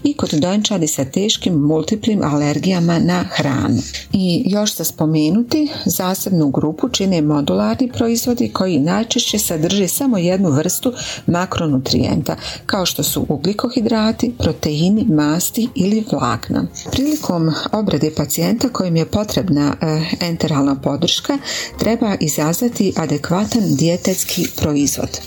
i 0.04 0.14
kod 0.14 0.30
dojenčadi 0.30 0.86
sa 0.86 1.04
teškim 1.04 1.54
multiplim 1.54 2.22
alergijama 2.22 2.98
na 2.98 3.24
hranu. 3.30 3.82
I 4.12 4.42
još 4.46 4.76
za 4.76 4.84
spomenuti, 4.84 5.68
zasebnu 5.84 6.50
grupu 6.50 6.88
čine 6.88 7.22
modularni 7.22 7.92
proizvodi 7.92 8.48
koji 8.48 8.78
najčešće 8.78 9.38
sadrže 9.38 9.88
samo 9.88 10.18
jednu 10.18 10.50
vrstu 10.50 10.92
makronutrijenta 11.26 12.36
kao 12.66 12.86
što 12.86 13.02
su 13.02 13.26
ugljikohidrati 13.28 13.81
hidrati, 13.82 14.32
proteini, 14.38 15.04
masti 15.04 15.68
ili 15.74 16.04
vlakna. 16.12 16.64
Prilikom 16.92 17.52
obrade 17.72 18.10
pacijenta 18.16 18.68
kojem 18.68 18.96
je 18.96 19.06
potrebna 19.06 19.76
e, 19.80 20.02
enteralna 20.26 20.74
podrška 20.74 21.38
treba 21.78 22.16
izazvati 22.20 22.92
adekvatan 22.96 23.62
dijetetski 23.76 24.46
proizvod. 24.56 25.20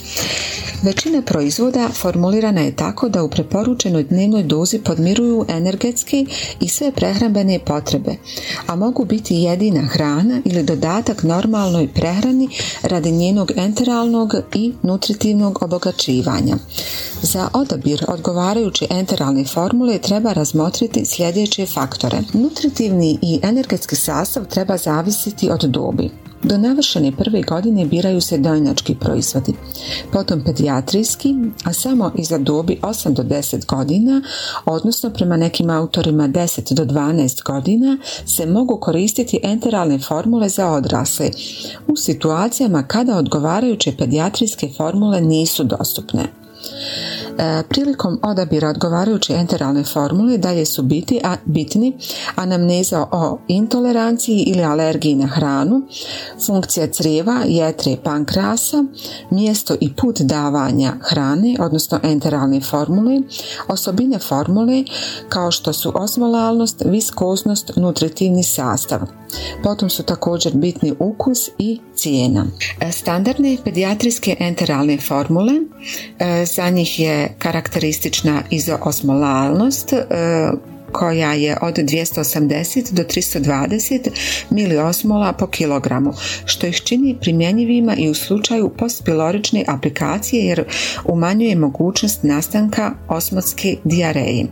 Većina 0.82 1.22
proizvoda 1.22 1.88
formulirana 1.88 2.60
je 2.60 2.76
tako 2.76 3.08
da 3.08 3.22
u 3.22 3.30
preporučenoj 3.30 4.04
dnevnoj 4.04 4.42
dozi 4.42 4.78
podmiruju 4.78 5.44
energetske 5.48 6.26
i 6.60 6.68
sve 6.68 6.92
prehrambene 6.92 7.58
potrebe, 7.58 8.16
a 8.66 8.76
mogu 8.76 9.04
biti 9.04 9.34
jedina 9.34 9.80
hrana 9.80 10.40
ili 10.44 10.62
dodatak 10.62 11.22
normalnoj 11.22 11.88
prehrani 11.88 12.48
radi 12.82 13.10
njenog 13.10 13.52
enteralnog 13.56 14.34
i 14.54 14.72
nutritivnog 14.82 15.62
obogaćivanja. 15.62 16.56
Za 17.22 17.48
odabir 17.52 18.04
odgovarajuće 18.46 18.86
enteralne 18.90 19.44
formule 19.44 19.98
treba 19.98 20.32
razmotriti 20.32 21.04
sljedeće 21.04 21.66
faktore. 21.66 22.18
Nutritivni 22.32 23.18
i 23.22 23.40
energetski 23.42 23.96
sastav 23.96 24.44
treba 24.44 24.76
zavisiti 24.76 25.50
od 25.50 25.60
dobi. 25.60 26.10
Do 26.42 26.58
navršene 26.58 27.12
prve 27.16 27.42
godine 27.42 27.84
biraju 27.86 28.20
se 28.20 28.38
dojnački 28.38 28.94
proizvodi, 28.94 29.54
potom 30.12 30.44
pedijatrijski, 30.44 31.34
a 31.64 31.72
samo 31.72 32.12
iza 32.18 32.38
dobi 32.38 32.78
8 32.82 33.12
do 33.12 33.22
10 33.22 33.66
godina, 33.66 34.22
odnosno 34.64 35.10
prema 35.10 35.36
nekim 35.36 35.70
autorima 35.70 36.28
10 36.28 36.74
do 36.74 36.84
12 36.84 37.42
godina, 37.44 37.98
se 38.26 38.46
mogu 38.46 38.78
koristiti 38.80 39.40
enteralne 39.42 39.98
formule 39.98 40.48
za 40.48 40.70
odrasle 40.70 41.30
u 41.88 41.96
situacijama 41.96 42.82
kada 42.82 43.16
odgovarajuće 43.16 43.96
pedijatrijske 43.96 44.68
formule 44.76 45.20
nisu 45.20 45.64
dostupne. 45.64 46.46
E, 47.38 47.62
prilikom 47.68 48.18
odabira 48.22 48.68
odgovarajuće 48.68 49.34
enteralne 49.34 49.84
formule 49.84 50.38
dalje 50.38 50.66
su 50.66 50.82
biti, 50.82 51.20
a, 51.24 51.36
bitni 51.44 51.98
anamneza 52.34 53.06
o 53.12 53.38
intoleranciji 53.48 54.44
ili 54.46 54.64
alergiji 54.64 55.14
na 55.14 55.26
hranu, 55.26 55.82
funkcija 56.46 56.86
crijeva, 56.86 57.42
jetre, 57.46 57.96
pankrasa, 58.04 58.84
mjesto 59.30 59.74
i 59.80 59.94
put 59.94 60.20
davanja 60.20 60.92
hrane, 61.00 61.56
odnosno 61.60 62.00
enteralne 62.02 62.60
formule, 62.60 63.20
osobine 63.68 64.18
formule 64.18 64.84
kao 65.28 65.50
što 65.50 65.72
su 65.72 65.92
osmolalnost, 65.94 66.82
viskoznost, 66.86 67.70
nutritivni 67.76 68.42
sastav. 68.42 69.00
Potom 69.62 69.90
su 69.90 70.02
također 70.02 70.52
bitni 70.54 70.92
ukus 70.98 71.48
i 71.58 71.80
cijena. 71.94 72.46
E, 72.80 72.92
standardne 72.92 73.56
pedijatrijske 73.64 74.36
enteralne 74.38 74.98
formule, 74.98 75.52
e, 76.18 76.44
za 76.46 76.70
njih 76.70 77.00
je 77.00 77.34
karakteristična 77.38 78.42
izoosmolalnost, 78.50 79.92
e, 79.92 80.06
koja 80.92 81.32
je 81.32 81.56
od 81.62 81.74
280 81.74 82.92
do 82.92 83.02
320 83.02 84.10
miliosmola 84.50 85.32
po 85.32 85.46
kilogramu, 85.46 86.12
što 86.44 86.66
ih 86.66 86.80
čini 86.80 87.16
primjenjivima 87.20 87.94
i 87.96 88.10
u 88.10 88.14
slučaju 88.14 88.68
postpilorične 88.78 89.64
aplikacije 89.66 90.46
jer 90.46 90.64
umanjuje 91.04 91.56
mogućnost 91.56 92.22
nastanka 92.22 92.92
osmotske 93.08 93.76
dijareje. 93.84 94.46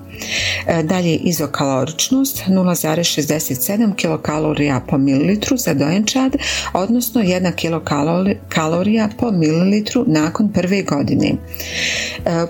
E, 0.66 0.82
dalje 0.82 1.16
izokaloričnost 1.16 2.42
0,67 2.48 3.94
kilokalorija 3.94 4.80
po 4.88 4.98
mililitru 4.98 5.56
za 5.56 5.74
dojenčad, 5.74 6.36
odnosno 6.72 7.22
1 7.22 7.54
kilokalorija 7.54 9.08
po 9.18 9.30
mililitru 9.30 10.04
nakon 10.06 10.52
prve 10.52 10.82
godine. 10.82 11.28
E, 11.28 11.36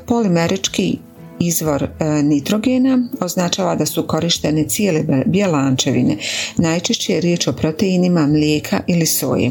polimerički 0.07 0.99
izvor 1.40 1.83
e, 1.83 2.05
nitrogena 2.23 3.09
označava 3.20 3.75
da 3.75 3.87
su 3.87 4.07
korištene 4.07 4.64
cijele 4.68 5.05
bjelančevine. 5.27 6.16
Najčešće 6.57 7.12
je 7.12 7.20
riječ 7.20 7.49
o 7.49 7.53
proteinima 7.53 8.27
mlijeka 8.27 8.81
ili 8.87 9.07
soje. 9.07 9.51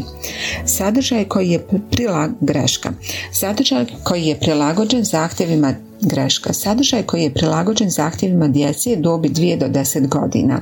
Sadržaj 0.66 1.26
koji 1.26 1.50
je 1.50 1.68
prilag 1.92 2.32
greška. 2.42 2.90
Sadržaj 3.32 3.86
koji 4.04 4.24
je 4.26 4.40
prilagođen 4.40 5.04
zahtjevima 5.04 5.74
greška. 6.02 6.54
Sadržaj 6.54 7.04
koji 7.04 7.24
je 7.24 7.34
prilagođen 7.34 7.90
zahtjevima 7.90 8.48
djece 8.48 8.96
dobi 8.96 9.30
2 9.30 9.58
do 9.58 9.66
10 9.66 10.08
godina. 10.08 10.62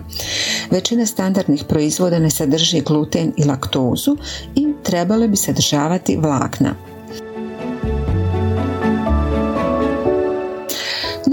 Većina 0.72 1.06
standardnih 1.06 1.64
proizvoda 1.70 2.20
ne 2.20 2.30
sadrži 2.30 2.82
gluten 2.82 3.34
i 3.38 3.44
laktozu 3.44 4.18
i 4.56 4.68
trebale 4.84 5.28
bi 5.28 5.36
sadržavati 5.36 6.18
vlakna. 6.18 6.91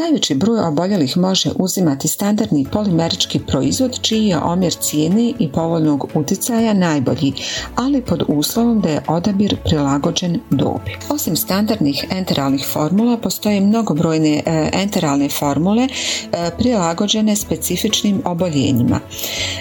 Najveći 0.09 0.35
broj 0.35 0.61
oboljelih 0.61 1.17
može 1.17 1.51
uzimati 1.57 2.09
standardni 2.09 2.67
polimerički 2.73 3.39
proizvod 3.39 4.01
čiji 4.01 4.27
je 4.27 4.39
omjer 4.39 4.73
cijene 4.73 5.33
i 5.39 5.53
povoljnog 5.53 6.09
utjecaja 6.15 6.75
najbolji, 6.75 7.33
ali 7.77 8.03
pod 8.03 8.23
uslovom 8.29 8.81
da 8.81 8.89
je 8.89 9.03
odabir 9.07 9.57
prilagođen 9.65 10.41
dobi. 10.51 10.97
Osim 11.09 11.37
standardnih 11.37 12.05
enteralnih 12.11 12.67
formula 12.73 13.17
postoje 13.17 13.61
mnogobrojne 13.61 14.43
e, 14.47 14.71
enteralne 14.73 15.29
formule 15.29 15.83
e, 15.85 16.51
prilagođene 16.59 17.37
specifičnim 17.37 18.23
oboljenjima. 18.25 19.01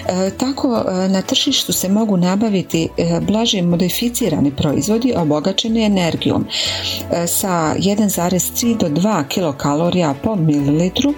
E, 0.08 0.30
tako 0.30 0.84
na 1.08 1.22
tržištu 1.22 1.72
se 1.72 1.88
mogu 1.88 2.16
nabaviti 2.16 2.88
blaže 3.20 3.62
modificirani 3.62 4.56
proizvodi 4.56 5.14
obogaćeni 5.16 5.84
energijom 5.84 6.46
sa 7.26 7.74
1,3 7.78 8.76
do 8.76 8.88
2 8.88 9.28
kilokalorija 9.28 10.14
po 10.22 10.37
mililitru 10.38 11.14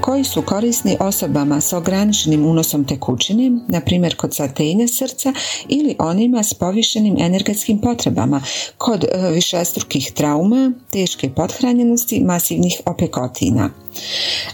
koji 0.00 0.24
su 0.24 0.42
korisni 0.42 0.96
osobama 1.00 1.60
sa 1.60 1.78
ograničenim 1.78 2.46
unosom 2.46 2.84
tekućine, 2.84 3.50
na 3.68 3.80
primjer 3.80 4.16
kod 4.16 4.34
satenja 4.34 4.88
srca 4.88 5.32
ili 5.68 5.96
onima 5.98 6.42
s 6.42 6.54
povišenim 6.54 7.16
energetskim 7.18 7.78
potrebama 7.78 8.42
kod 8.78 9.04
višestrukih 9.34 10.12
trauma, 10.12 10.72
teške 10.90 11.30
pothranjenosti, 11.30 12.24
masivnih 12.24 12.80
opekotina. 12.86 13.70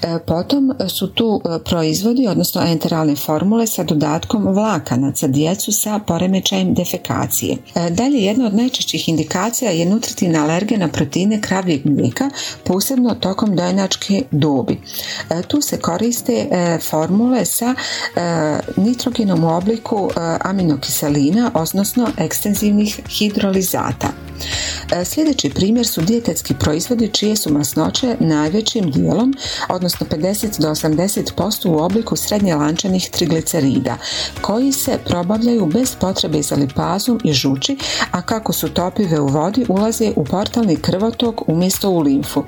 E, 0.03 0.19
potom 0.27 0.73
su 0.89 1.07
tu 1.07 1.41
e, 1.45 1.59
proizvodi, 1.65 2.29
odnosno 2.29 2.63
enteralne 2.63 3.17
formule 3.17 3.67
sa 3.67 3.83
dodatkom 3.83 4.47
vlakana 4.47 5.13
za 5.17 5.27
djecu 5.27 5.73
sa 5.73 5.99
poremećajem 6.07 6.75
defekacije. 6.75 7.57
E, 7.75 7.91
dalje, 7.91 8.19
jedna 8.19 8.47
od 8.47 8.55
najčešćih 8.55 9.09
indikacija 9.09 9.71
je 9.71 9.87
nutritivna 9.87 10.45
alergija 10.45 10.79
na 10.79 10.89
proteine 10.89 11.41
kravljeg 11.41 11.87
mlijeka, 11.87 12.31
posebno 12.65 13.15
tokom 13.15 13.57
dojenačke 13.57 14.23
dobi. 14.31 14.81
Tu 15.49 15.61
se 15.61 15.79
koriste 15.79 16.49
formule 16.91 17.45
sa 17.45 17.75
nitrogenom 18.77 19.45
u 19.45 19.57
obliku 19.57 20.11
aminokiselina, 20.41 21.51
odnosno 21.55 22.11
ekstenzivnih 22.19 23.01
hidrolizata. 23.09 24.09
Sljedeći 25.05 25.51
primjer 25.51 25.87
su 25.87 26.01
dijetetski 26.01 26.55
proizvodi 26.61 27.09
čije 27.13 27.37
su 27.37 27.53
masnoće 27.53 28.17
najvećim 28.21 28.91
dijelom, 28.91 29.34
odnosno 29.69 30.07
50 30.11 30.61
do 30.61 30.69
80% 30.69 31.69
u 31.69 31.79
obliku 31.79 32.17
srednje 32.17 32.55
lančanih 32.55 33.11
triglicerida, 33.11 33.97
koji 34.41 34.73
se 34.73 34.99
probavljaju 35.05 35.67
bez 35.67 35.95
potrebe 36.01 36.43
za 36.43 36.57
lipazom 36.57 37.21
i 37.25 37.33
žuči, 37.33 37.77
a 38.11 38.23
kako 38.23 38.53
su 38.53 38.69
topive 38.69 39.21
u 39.21 39.27
vodi 39.27 39.67
ulaze 39.69 40.13
u 40.17 40.25
portalni 40.25 40.77
krvotok 40.77 41.49
umjesto 41.49 41.91
u 41.91 42.01
limfu. 42.01 42.45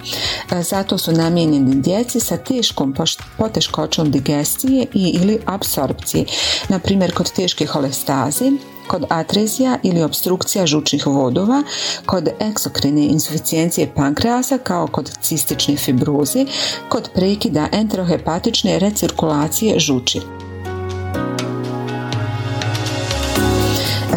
Zato 0.62 0.99
su 0.99 1.12
namijenjeni 1.12 1.75
djeci 1.75 2.20
sa 2.20 2.37
teškom 2.37 2.94
poteškoćom 3.37 4.11
digestije 4.11 4.87
i 4.94 5.18
ili 5.22 5.38
apsorpcije, 5.46 6.25
na 6.68 6.79
primjer 6.79 7.14
kod 7.14 7.33
teške 7.33 7.66
holestaze, 7.66 8.51
kod 8.87 9.05
atrezija 9.09 9.79
ili 9.83 10.03
obstrukcija 10.03 10.66
žučnih 10.66 11.07
vodova, 11.07 11.62
kod 12.07 12.29
eksokrine 12.40 13.07
insuficijencije 13.07 13.92
pankreasa 13.94 14.59
kao 14.59 14.87
kod 14.87 15.11
cistične 15.20 15.77
fibroze, 15.77 16.44
kod 16.88 17.11
prekida 17.14 17.68
enterohepatične 17.72 18.79
recirkulacije 18.79 19.79
žuči. 19.79 20.36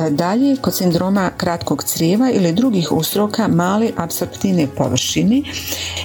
Dalje, 0.10 0.56
kod 0.58 0.78
sindroma 0.78 1.32
kratkog 1.38 1.84
crijeva 1.84 2.32
ili 2.32 2.54
drugih 2.54 2.92
ustroka 2.92 3.48
male 3.48 3.90
apsorptivne 3.98 4.68
površine 4.78 5.42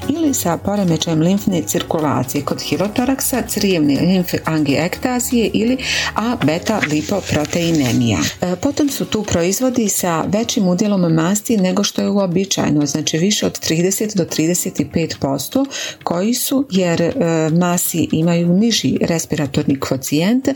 ili 0.08 0.34
sa 0.34 0.56
poremećajem 0.56 1.20
limfne 1.20 1.62
cirkulacije 1.62 2.44
kod 2.44 2.62
hirotoraksa, 2.62 3.42
crijevne 3.48 4.00
limfangijektazije 4.00 5.50
ili 5.52 5.78
a 6.14 6.36
beta 6.44 6.80
lipoproteinemija. 6.90 8.18
E, 8.40 8.56
potom 8.56 8.88
su 8.88 9.04
tu 9.04 9.22
proizvodi 9.22 9.88
sa 9.88 10.24
većim 10.28 10.68
udjelom 10.68 11.12
masti 11.12 11.56
nego 11.56 11.84
što 11.84 12.02
je 12.02 12.08
uobičajeno, 12.08 12.86
znači 12.86 13.18
više 13.18 13.46
od 13.46 13.60
30 13.60 14.16
do 14.16 14.24
35% 14.24 15.66
koji 16.02 16.34
su 16.34 16.66
jer 16.70 17.02
e, 17.02 17.12
masi 17.52 18.08
imaju 18.12 18.48
niži 18.48 18.98
respiratorni 19.00 19.80
kvocijent 19.80 20.48
e, 20.48 20.54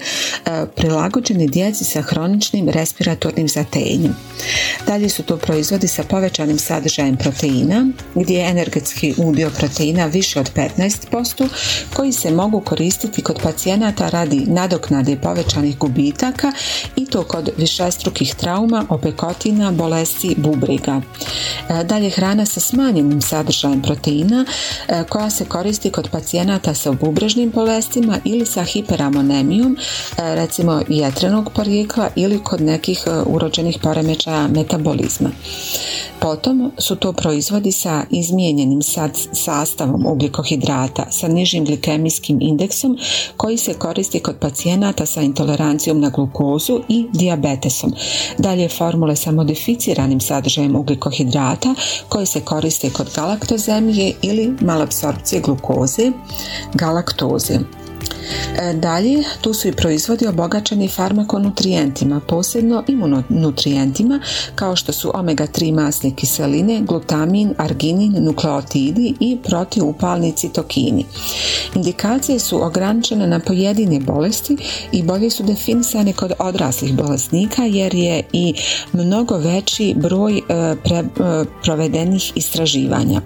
prilagođeni 0.77 1.49
djeci 1.49 1.85
sa 1.85 2.03
hroničnim 2.03 2.69
respiratornim 2.69 3.38
zatenjem. 3.47 4.17
Dalje 4.87 5.09
su 5.09 5.23
to 5.23 5.37
proizvodi 5.37 5.89
sa 5.89 6.03
povećanim 6.03 6.59
sadržajem 6.59 7.17
proteina, 7.17 7.87
gdje 8.15 8.39
je 8.39 8.51
energetski 8.51 9.15
udio 9.17 9.51
proteina 9.51 10.07
više 10.07 10.41
od 10.41 10.51
15%, 10.55 11.49
koji 11.95 12.13
se 12.13 12.31
mogu 12.31 12.61
koristiti 12.61 13.23
kod 13.23 13.39
pacijenata 13.43 14.09
radi 14.09 14.45
nadoknade 14.47 15.17
povećanih 15.17 15.79
gubitaka 15.79 16.53
i 16.97 17.07
to 17.07 17.23
kod 17.23 17.51
višestrukih 17.57 18.35
trauma, 18.35 18.85
opekotina, 18.89 19.73
bolesti 19.73 20.35
bubrega. 20.39 21.01
E, 21.69 21.85
dalje 21.85 22.11
hrana 22.11 22.47
sa 22.47 22.61
smanjenim 22.61 23.21
sadržajem 23.21 23.83
proteina 23.83 24.45
e, 24.89 25.05
koja 25.09 25.31
se 25.31 25.45
koristi 25.45 25.91
kod 25.91 26.11
pacijenata 26.11 26.75
sa 26.75 26.93
bubrežnim 26.93 27.51
bolestima 27.51 28.19
ili 28.25 28.47
sa 28.47 28.65
hiperamonemijom, 28.65 29.77
e, 29.77 30.35
recimo 30.35 30.83
jetrenog 30.89 31.53
porijekla 31.55 32.09
ili 32.17 32.41
kod 32.45 32.61
nekih 32.61 33.05
urođenih 33.29 33.79
poremećaja 33.83 34.49
metabolizma. 34.49 35.31
Potom 36.21 36.73
su 36.79 36.97
to 36.97 37.13
proizvodi 37.13 37.73
sa 37.73 38.05
izmijenjenim 38.11 38.81
sastavom 39.33 40.07
ugljikohidrata 40.07 41.07
sa 41.11 41.29
nižim 41.29 41.65
glikemijskim 41.65 42.39
indeksom 42.41 42.99
koji 43.37 43.57
se 43.57 43.75
koristi 43.75 44.21
kod 44.21 44.37
pacijenata 44.39 45.07
sa 45.07 45.23
intolerancijom 45.23 46.01
na 46.01 46.11
glukozu 46.11 46.81
i 46.89 47.07
dijabetesom. 47.13 47.95
Dalje 48.39 48.69
formule 48.69 49.17
sa 49.17 49.31
modificiranim 49.31 50.21
sadržajem 50.21 50.77
ugljikohidrata 50.77 51.75
koji 52.09 52.27
se 52.27 52.41
koriste 52.41 52.91
kod 52.91 53.11
galaktozemije 53.15 54.15
ili 54.23 54.55
malabsorpcije 54.61 55.41
glukoze, 55.41 56.13
galaktoze. 56.75 57.59
E, 58.59 58.75
dalje, 58.75 59.25
tu 59.41 59.55
su 59.55 59.69
i 59.69 59.73
proizvodi 59.73 60.27
obogačeni 60.27 60.89
farmakonutrijentima, 60.89 62.21
posebno 62.21 62.85
imunonutrijentima 62.89 64.21
kao 64.55 64.77
što 64.77 64.93
su 64.93 65.11
omega-3 65.15 65.75
masne 65.75 66.11
kiseline, 66.17 66.81
glutamin, 66.81 67.55
arginin, 67.59 68.25
nukleotidi 68.25 69.15
i 69.21 69.39
protiupalni 69.45 70.33
citokini. 70.33 71.05
Indikacije 71.75 72.39
su 72.39 72.65
ograničene 72.65 73.27
na 73.27 73.41
pojedine 73.41 74.01
bolesti 74.01 74.57
i 74.93 75.03
bolje 75.03 75.31
su 75.31 75.43
definisane 75.43 76.13
kod 76.13 76.33
odraslih 76.39 76.95
bolesnika 76.95 77.63
jer 77.63 77.95
je 77.95 78.23
i 78.33 78.55
mnogo 78.93 79.37
veći 79.37 79.95
broj 79.97 80.39
e, 80.39 80.41
e, 80.49 80.75
provedenih 81.65 82.33
istraživanja. 82.35 83.21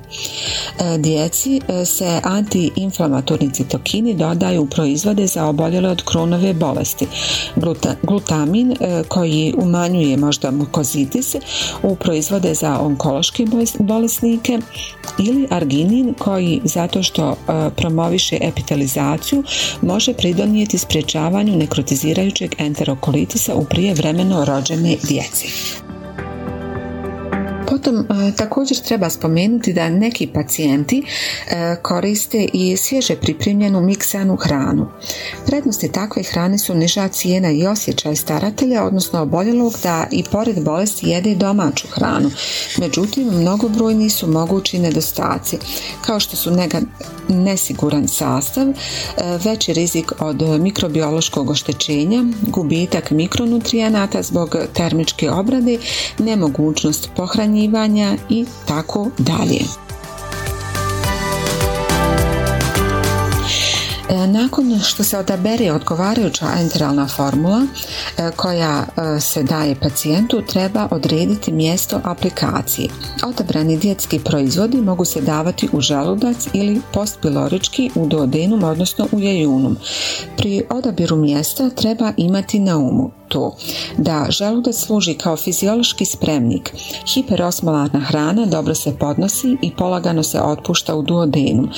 Djeci 0.99 1.61
se 1.85 2.21
antiinflamatorni 2.23 3.53
citokini 3.53 4.15
dodaju 4.15 4.63
u 4.63 4.67
proizvode 4.93 5.27
za 5.27 5.47
oboljele 5.47 5.89
od 5.89 6.03
kronove 6.05 6.53
bolesti. 6.55 7.07
glutamin 8.03 8.73
e, 8.73 9.03
koji 9.09 9.55
umanjuje 9.59 10.17
možda 10.17 10.51
mukozitis 10.51 11.35
u 11.83 11.97
proizvode 11.97 12.55
za 12.55 12.81
onkološke 12.81 13.47
bolesnike 13.79 14.59
ili 15.19 15.47
arginin 15.51 16.15
koji 16.19 16.61
zato 16.65 17.03
što 17.03 17.31
e, 17.31 17.35
promoviše 17.77 18.39
epitelizaciju 18.41 19.45
može 19.83 20.15
pridonijeti 20.15 20.79
sprječavanju 20.79 21.57
nekrotizirajućeg 21.57 22.55
enterokolitisa 22.59 23.55
u 23.55 23.65
prijevremeno 23.65 24.45
rođene 24.45 24.97
djeci. 25.09 25.49
Potom 27.93 28.19
e, 28.27 28.33
također 28.37 28.77
treba 28.79 29.11
spomenuti 29.11 29.73
da 29.73 29.89
neki 29.89 30.27
pacijenti 30.27 31.03
e, 31.03 31.77
koriste 31.83 32.49
i 32.53 32.77
svježe 32.77 33.17
pripremljenu 33.17 33.81
miksanu 33.81 34.37
hranu. 34.37 34.89
Prednosti 35.47 35.93
takve 35.93 36.23
hrane 36.23 36.59
su 36.59 36.75
niža 36.75 37.09
cijena 37.09 37.51
i 37.51 37.67
osjećaj 37.67 38.17
staratelja, 38.17 38.85
odnosno 38.85 39.23
oboljelog 39.23 39.73
da 39.83 40.07
i 40.11 40.25
pored 40.33 40.65
bolesti 40.65 41.09
jede 41.09 41.35
domaću 41.35 41.89
hranu. 41.91 42.31
Međutim, 42.79 43.29
mnogobrojni 43.29 44.11
su 44.11 44.27
mogući 44.27 44.79
nedostaci, 44.79 45.59
kao 46.07 46.21
što 46.21 46.37
su 46.37 46.51
nesiguran 47.29 48.09
sastav, 48.09 48.69
e, 48.69 48.75
veći 49.45 49.73
rizik 49.73 50.13
od 50.19 50.43
mikrobiološkog 50.61 51.51
oštećenja, 51.51 52.25
gubitak 52.43 53.11
mikronutrijenata 53.11 54.23
zbog 54.23 54.57
termičke 54.75 55.31
obrade, 55.31 55.79
nemogućnost 56.19 57.11
i 58.29 58.47
tako 58.67 59.11
dalje. 59.19 59.61
E, 64.13 64.27
nakon 64.27 64.81
što 64.81 65.05
se 65.05 65.19
odabere 65.19 65.73
odgovarajuća 65.73 66.47
enteralna 66.61 67.09
formula 67.09 67.67
e, 68.19 68.31
koja 68.37 68.85
e, 69.17 69.21
se 69.21 69.43
daje 69.43 69.75
pacijentu, 69.75 70.43
treba 70.49 70.89
odrediti 70.91 71.53
mjesto 71.53 72.01
aplikacije. 72.05 72.89
Odabrani 73.25 73.77
dijetski 73.77 74.19
proizvodi 74.19 74.77
mogu 74.77 75.05
se 75.05 75.21
davati 75.21 75.69
u 75.73 75.81
želudac 75.81 76.49
ili 76.53 76.81
postpilorički 76.93 77.91
u 77.95 78.07
duodenum, 78.07 78.65
odnosno 78.65 79.09
u 79.13 79.19
jejunum. 79.19 79.77
Pri 80.37 80.63
odabiru 80.71 81.17
mjesta 81.17 81.71
treba 81.71 82.13
imati 82.17 82.59
na 82.59 82.79
umu 82.79 83.22
to 83.33 83.57
da 83.99 84.27
želudac 84.29 84.77
služi 84.77 85.15
kao 85.15 85.37
fiziološki 85.37 86.05
spremnik. 86.05 86.75
Hiperosmolarna 87.15 88.01
hrana 88.01 88.47
dobro 88.47 88.75
se 88.75 88.97
podnosi 88.99 89.57
i 89.63 89.71
polagano 89.77 90.23
se 90.23 90.41
otpušta 90.41 90.95
u 90.95 91.03
duodenum, 91.03 91.71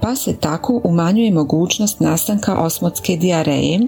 pa 0.00 0.16
se 0.16 0.36
tako 0.36 0.80
umanjuje 0.84 1.32
mogućnost 1.32 2.00
nastanka 2.00 2.56
osmotske 2.56 3.16
dijareje, 3.16 3.80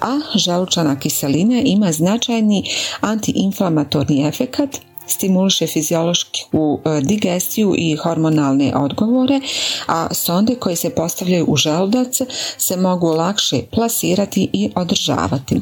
a 0.00 0.20
želučana 0.34 0.98
kiselina 0.98 1.60
ima 1.64 1.92
značajni 1.92 2.64
antiinflamatorni 3.00 4.28
efekat 4.28 4.80
stimuliše 5.06 5.66
fiziološku 5.66 6.80
e, 6.84 7.00
digestiju 7.00 7.74
i 7.78 7.96
hormonalne 7.96 8.72
odgovore, 8.76 9.40
a 9.86 10.14
sonde 10.14 10.54
koje 10.54 10.76
se 10.76 10.90
postavljaju 10.90 11.44
u 11.48 11.56
želudac 11.56 12.20
se 12.58 12.76
mogu 12.76 13.06
lakše 13.06 13.62
plasirati 13.72 14.50
i 14.52 14.70
održavati. 14.74 15.60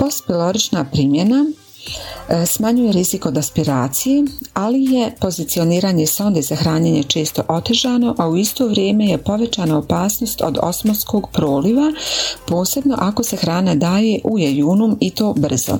Postpilorična 0.00 0.84
primjena 0.84 1.44
e, 2.28 2.46
smanjuje 2.46 2.92
rizik 2.92 3.26
od 3.26 3.38
aspiracije, 3.38 4.24
ali 4.54 4.84
je 4.84 5.14
pozicioniranje 5.20 6.06
sonde 6.06 6.42
za 6.42 6.56
hranjenje 6.56 7.02
često 7.02 7.42
otežano, 7.48 8.14
a 8.18 8.28
u 8.28 8.36
isto 8.36 8.66
vrijeme 8.66 9.06
je 9.06 9.18
povećana 9.18 9.78
opasnost 9.78 10.42
od 10.42 10.58
osmotskog 10.62 11.28
proliva, 11.32 11.92
posebno 12.46 12.96
ako 12.98 13.22
se 13.22 13.36
hrana 13.36 13.74
daje 13.74 14.20
u 14.24 14.38
jejunum 14.38 14.96
i 15.00 15.10
to 15.10 15.34
brzo. 15.36 15.78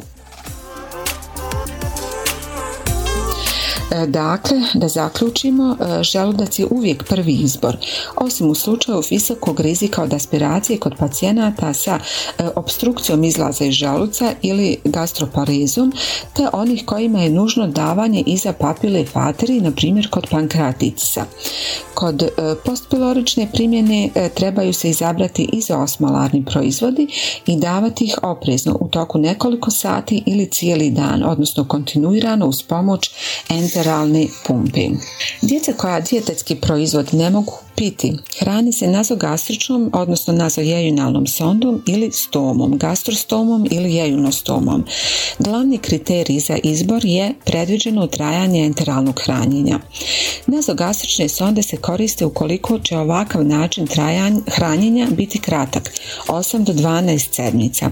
Dakle, 4.06 4.60
da 4.74 4.88
zaključimo, 4.88 5.76
e, 5.80 6.02
želudac 6.02 6.58
je 6.58 6.66
uvijek 6.70 7.04
prvi 7.04 7.32
izbor, 7.32 7.76
osim 8.16 8.50
u 8.50 8.54
slučaju 8.54 9.02
visokog 9.10 9.60
rizika 9.60 10.02
od 10.02 10.12
aspiracije 10.12 10.78
kod 10.78 10.94
pacijenata 10.98 11.74
sa 11.74 11.98
e, 11.98 12.48
obstrukcijom 12.54 13.24
izlaza 13.24 13.64
iz 13.64 13.74
želuca 13.74 14.32
ili 14.42 14.76
gastroparezom, 14.84 15.92
te 16.36 16.48
onih 16.52 16.84
kojima 16.86 17.22
je 17.22 17.30
nužno 17.30 17.66
davanje 17.66 18.22
iza 18.26 18.52
papile 18.52 19.04
fateri, 19.04 19.60
na 19.60 19.70
primjer 19.70 20.10
kod 20.10 20.26
pankratitisa. 20.30 21.24
Kod 21.94 22.28
postpilorične 22.64 23.48
primjene 23.52 24.08
trebaju 24.34 24.72
se 24.72 24.90
izabrati 24.90 25.48
izoosmolarni 25.52 26.44
proizvodi 26.44 27.06
i 27.46 27.56
davati 27.56 28.04
ih 28.04 28.18
oprezno 28.22 28.76
u 28.80 28.88
toku 28.88 29.18
nekoliko 29.18 29.70
sati 29.70 30.22
ili 30.26 30.50
cijeli 30.50 30.90
dan, 30.90 31.22
odnosno 31.24 31.64
kontinuirano 31.64 32.46
uz 32.46 32.62
pomoć 32.62 33.10
enteralne 33.80 34.26
pumpe. 34.46 34.88
Djeca 35.42 35.72
koja 35.72 36.00
dijetetski 36.00 36.54
proizvod 36.54 37.08
ne 37.12 37.30
mogu 37.30 37.52
piti 37.80 38.12
hrani 38.38 38.72
se 38.72 38.86
nazogastričnom, 38.86 39.90
odnosno 39.92 40.34
nazojejunalnom 40.34 41.26
sondom 41.26 41.82
ili 41.86 42.10
stomom, 42.12 42.78
gastrostomom 42.78 43.66
ili 43.70 43.94
jejunostomom. 43.94 44.84
Glavni 45.38 45.78
kriterij 45.78 46.40
za 46.40 46.58
izbor 46.62 47.04
je 47.04 47.34
predviđeno 47.44 48.06
trajanje 48.06 48.64
enteralnog 48.64 49.20
hranjenja. 49.24 49.78
Nazogastrične 50.46 51.28
sonde 51.28 51.62
se 51.62 51.76
koriste 51.76 52.24
ukoliko 52.24 52.78
će 52.78 52.98
ovakav 52.98 53.44
način 53.44 53.86
trajanja 53.86 54.40
hranjenja 54.46 55.06
biti 55.10 55.38
kratak, 55.38 55.92
8 56.26 56.64
do 56.64 56.72
12 56.72 57.34
sedmica. 57.34 57.90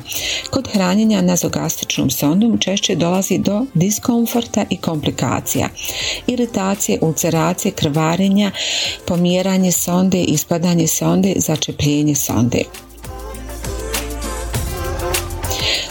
Kod 0.51 0.69
hranjenja 0.73 1.23
nazogastričnom 1.23 2.11
sondom 2.11 2.59
češće 2.59 2.95
dolazi 2.95 3.39
do 3.39 3.67
diskomforta 3.75 4.65
i 4.71 4.77
komplikacija, 4.77 5.69
iritacije, 6.27 6.99
ulceracije, 7.03 7.73
krvarenja, 7.73 8.51
pomjeranje 9.07 9.73
sonde, 9.79 10.23
ispadanje 10.25 10.87
sonde, 10.87 11.35
začepljenje 11.41 12.15
sonde. 12.15 12.65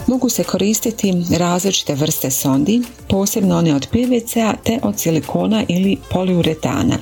Mogu 0.08 0.30
se 0.30 0.43
koristiti 0.43 1.13
različite 1.38 1.96
vrste 1.96 2.32
sondi, 2.32 2.82
posebno 3.10 3.58
one 3.58 3.76
od 3.76 3.88
PVC-a 3.91 4.54
te 4.63 4.80
od 4.84 5.00
silikona 5.00 5.63
ili 5.67 5.98
poliuretana. 6.12 6.98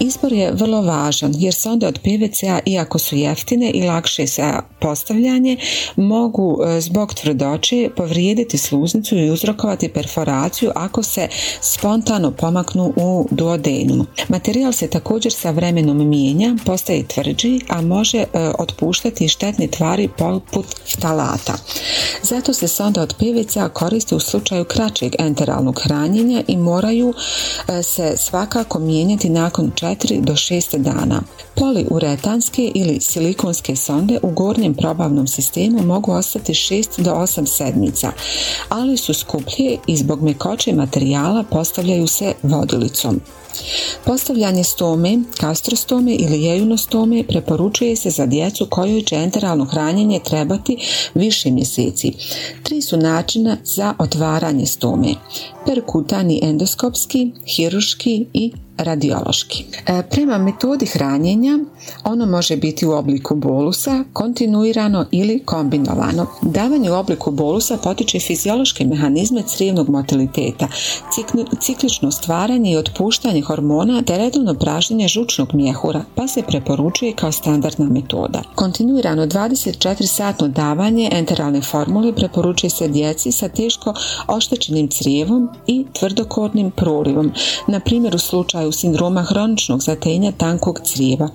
Izbor 0.00 0.32
je 0.32 0.52
vrlo 0.52 0.82
važan 0.82 1.32
jer 1.36 1.54
sonde 1.54 1.86
od 1.86 1.98
PVC-a 1.98 2.60
iako 2.66 2.98
su 2.98 3.16
jeftine 3.16 3.70
i 3.70 3.82
lakše 3.82 4.26
za 4.26 4.62
postavljanje 4.80 5.56
mogu 5.96 6.58
e, 6.62 6.80
zbog 6.80 7.14
tvrdoće 7.14 7.88
povrijediti 7.96 8.58
sluznicu 8.58 9.16
i 9.16 9.30
uzrokovati 9.30 9.88
perforaciju 9.88 10.70
ako 10.74 11.02
se 11.02 11.28
spontano 11.60 12.30
pomaknu 12.30 12.92
u 12.96 13.28
duodenum. 13.30 14.06
Materijal 14.28 14.72
se 14.72 14.90
također 14.90 15.32
sa 15.32 15.50
vremenom 15.50 16.08
mijenja, 16.08 16.56
postaje 16.66 17.08
tvrđi, 17.08 17.60
a 17.68 17.80
može 17.80 18.18
e, 18.18 18.26
otpuštati 18.58 19.28
štetne 19.28 19.66
tvari 19.66 20.08
poput 20.18 20.66
ftalata. 20.96 21.54
Zato 22.22 22.52
se 22.52 22.68
sonde 22.68 23.00
od 23.00 23.14
PVC-a 23.14 23.68
koriste 23.68 24.14
u 24.14 24.20
slučaju 24.20 24.64
kraćeg 24.64 25.12
enteralnog 25.18 25.80
hranjenja 25.84 26.42
i 26.48 26.56
moraju 26.56 27.14
e, 27.68 27.82
se 27.82 28.14
svakako 28.16 28.78
mijenjati 28.78 29.28
nakon 29.28 29.72
4 29.74 30.20
do 30.20 30.32
6 30.32 30.78
dana. 30.78 31.22
Poliuretanske 31.54 32.72
ili 32.74 33.00
silikonske 33.00 33.76
sonde 33.76 34.18
u 34.22 34.30
gornjem 34.30 34.74
probavnom 34.74 35.26
sistemu 35.26 35.82
mogu 35.82 36.12
ostati 36.12 36.52
6 36.52 37.02
do 37.02 37.10
8 37.10 37.46
sedmica, 37.46 38.12
ali 38.68 38.96
su 38.96 39.14
skuplje 39.14 39.78
i 39.86 39.96
zbog 39.96 40.22
mekoće 40.22 40.72
materijala 40.72 41.44
postavljaju 41.50 42.06
se 42.06 42.34
vodilicom. 42.42 43.20
Postavljanje 44.04 44.64
stome, 44.64 45.18
kastrostome 45.40 46.14
ili 46.14 46.42
jejunostome 46.42 47.24
preporučuje 47.28 47.96
se 47.96 48.10
za 48.10 48.26
djecu 48.26 48.66
kojoj 48.70 49.02
će 49.02 49.16
enteralno 49.16 49.64
hranjenje 49.64 50.20
trebati 50.24 50.76
više 51.14 51.50
mjeseci. 51.50 52.12
Tri 52.62 52.82
su 52.82 52.96
načina 52.96 53.56
za 53.64 53.94
otvaranje 53.98 54.66
stome. 54.66 55.14
Perkutani 55.66 56.40
endoskopski, 56.42 57.30
hiruški 57.56 58.26
i 58.32 58.52
radiološki. 58.82 59.64
E, 59.86 60.02
prema 60.10 60.38
metodi 60.38 60.86
hranjenja 60.86 61.58
ono 62.04 62.26
može 62.26 62.56
biti 62.56 62.86
u 62.86 62.92
obliku 62.92 63.34
bolusa, 63.34 64.04
kontinuirano 64.12 65.06
ili 65.10 65.42
kombinovano. 65.44 66.26
Davanje 66.42 66.90
u 66.90 66.94
obliku 66.94 67.30
bolusa 67.30 67.76
potiče 67.76 68.20
fiziološke 68.20 68.84
mehanizme 68.84 69.42
crijevnog 69.46 69.88
motiliteta, 69.88 70.68
ciklično 71.60 72.10
stvaranje 72.10 72.72
i 72.72 72.76
otpuštanje 72.76 73.42
hormona 73.42 74.02
te 74.02 74.18
redovno 74.18 74.54
pražnjenje 74.54 75.08
žučnog 75.08 75.54
mjehura, 75.54 76.04
pa 76.14 76.28
se 76.28 76.42
preporučuje 76.42 77.12
kao 77.12 77.32
standardna 77.32 77.86
metoda. 77.86 78.42
Kontinuirano 78.54 79.26
24 79.26 80.06
satno 80.06 80.48
davanje 80.48 81.10
enteralne 81.12 81.60
formule 81.60 82.12
preporučuje 82.12 82.70
se 82.70 82.88
djeci 82.88 83.32
sa 83.32 83.48
teško 83.48 83.94
oštećenim 84.28 84.88
crijevom 84.88 85.48
i 85.66 85.86
tvrdokornim 85.98 86.70
prolivom, 86.70 87.32
na 87.66 87.80
primjer 87.80 88.14
u 88.14 88.18
slučaju 88.18 88.71
sindroma 88.72 89.22
hroničnog 89.22 89.82
zatenja 89.82 90.32
tankog 90.32 90.80
crijeva, 90.84 91.28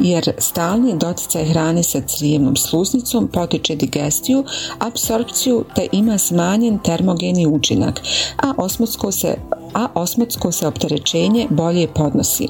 jer 0.00 0.32
stalni 0.38 0.98
doticaj 0.98 1.44
hrane 1.44 1.82
sa 1.82 2.00
crijevnom 2.00 2.56
sluznicom 2.56 3.28
potiče 3.32 3.76
digestiju, 3.76 4.44
apsorpciju 4.78 5.64
te 5.74 5.86
ima 5.92 6.18
smanjen 6.18 6.78
termogeni 6.78 7.46
učinak, 7.46 8.00
a 8.42 8.52
osmotsko 8.56 9.12
se 9.12 9.36
a 9.74 9.86
osmotsko 9.94 10.52
se 10.52 10.66
opterećenje 10.66 11.46
bolje 11.50 11.88
podnosi. 11.88 12.48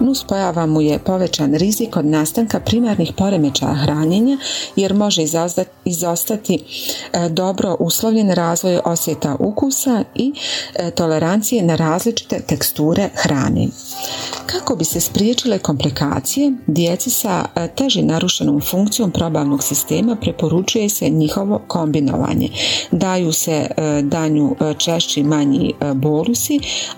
Nus 0.00 0.24
pojava 0.24 0.66
mu 0.66 0.80
je 0.80 0.98
povećan 0.98 1.54
rizik 1.54 1.96
od 1.96 2.04
nastanka 2.04 2.60
primarnih 2.60 3.12
poremećaja 3.16 3.74
hranjenja 3.74 4.38
jer 4.76 4.94
može 4.94 5.22
izostati 5.84 6.54
e, 7.12 7.28
dobro 7.28 7.76
uslovljen 7.80 8.30
razvoj 8.30 8.80
osjeta 8.84 9.36
ukusa 9.38 10.04
i 10.14 10.32
e, 10.74 10.90
tolerancije 10.90 11.62
na 11.62 11.76
različite 11.76 12.40
teksture 12.40 13.08
hrane. 13.14 13.66
Kako 14.46 14.76
bi 14.76 14.84
se 14.84 15.00
spriječile 15.00 15.58
komplikacije, 15.58 16.52
djeci 16.66 17.10
sa 17.10 17.44
e, 17.54 17.68
teži 17.68 18.02
narušenom 18.02 18.60
funkcijom 18.60 19.10
probavnog 19.10 19.64
sistema 19.64 20.16
preporučuje 20.16 20.88
se 20.88 21.08
njihovo 21.08 21.60
kombinovanje. 21.66 22.48
Daju 22.90 23.32
se 23.32 23.66
danju 24.02 24.56
češći 24.78 25.22
manji 25.22 25.74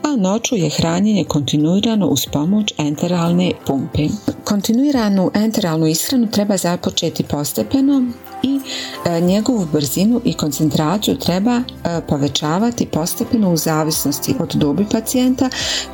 a 0.03 0.17
noću 0.17 0.57
je 0.57 0.71
hranjenje 0.71 1.25
kontinuirano 1.25 2.07
uz 2.07 2.27
pomoć 2.33 2.73
enteralne 2.79 3.53
pumpe. 3.67 4.09
Kontinuiranu 4.45 5.31
enteralnu 5.35 5.87
ishranu 5.87 6.31
treba 6.31 6.57
započeti 6.57 7.23
postepeno 7.23 8.03
i 8.43 8.61
e, 9.07 9.21
njegovu 9.21 9.67
brzinu 9.73 10.21
i 10.25 10.35
koncentraciju 10.35 11.19
treba 11.19 11.57
e, 11.57 11.63
povećavati 12.09 12.87
postepeno 12.87 13.53
u 13.53 13.57
zavisnosti 13.57 14.35
od 14.41 14.55
dobi 14.55 14.87
pacijenta, 14.93 15.51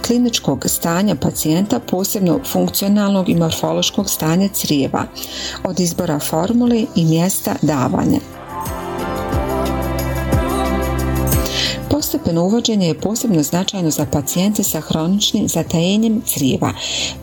kliničkog 0.07 0.65
stanja 0.69 1.15
pacijenta, 1.15 1.81
posebno 1.81 2.41
funkcionalnog 2.53 3.29
i 3.29 3.35
morfološkog 3.35 4.11
stanja 4.11 4.49
crijeva, 4.49 5.05
od 5.65 5.81
izbora 5.81 6.19
formule 6.19 6.85
i 6.97 7.05
mjesta 7.05 7.55
davanja. 7.63 8.19
Postepeno 11.91 12.45
uvođenje 12.45 12.87
je 12.87 13.01
posebno 13.01 13.43
značajno 13.43 13.91
za 13.91 14.07
pacijente 14.07 14.63
sa 14.63 14.81
hroničnim 14.81 15.49
zatajenjem 15.49 16.23
crijeva. 16.27 16.73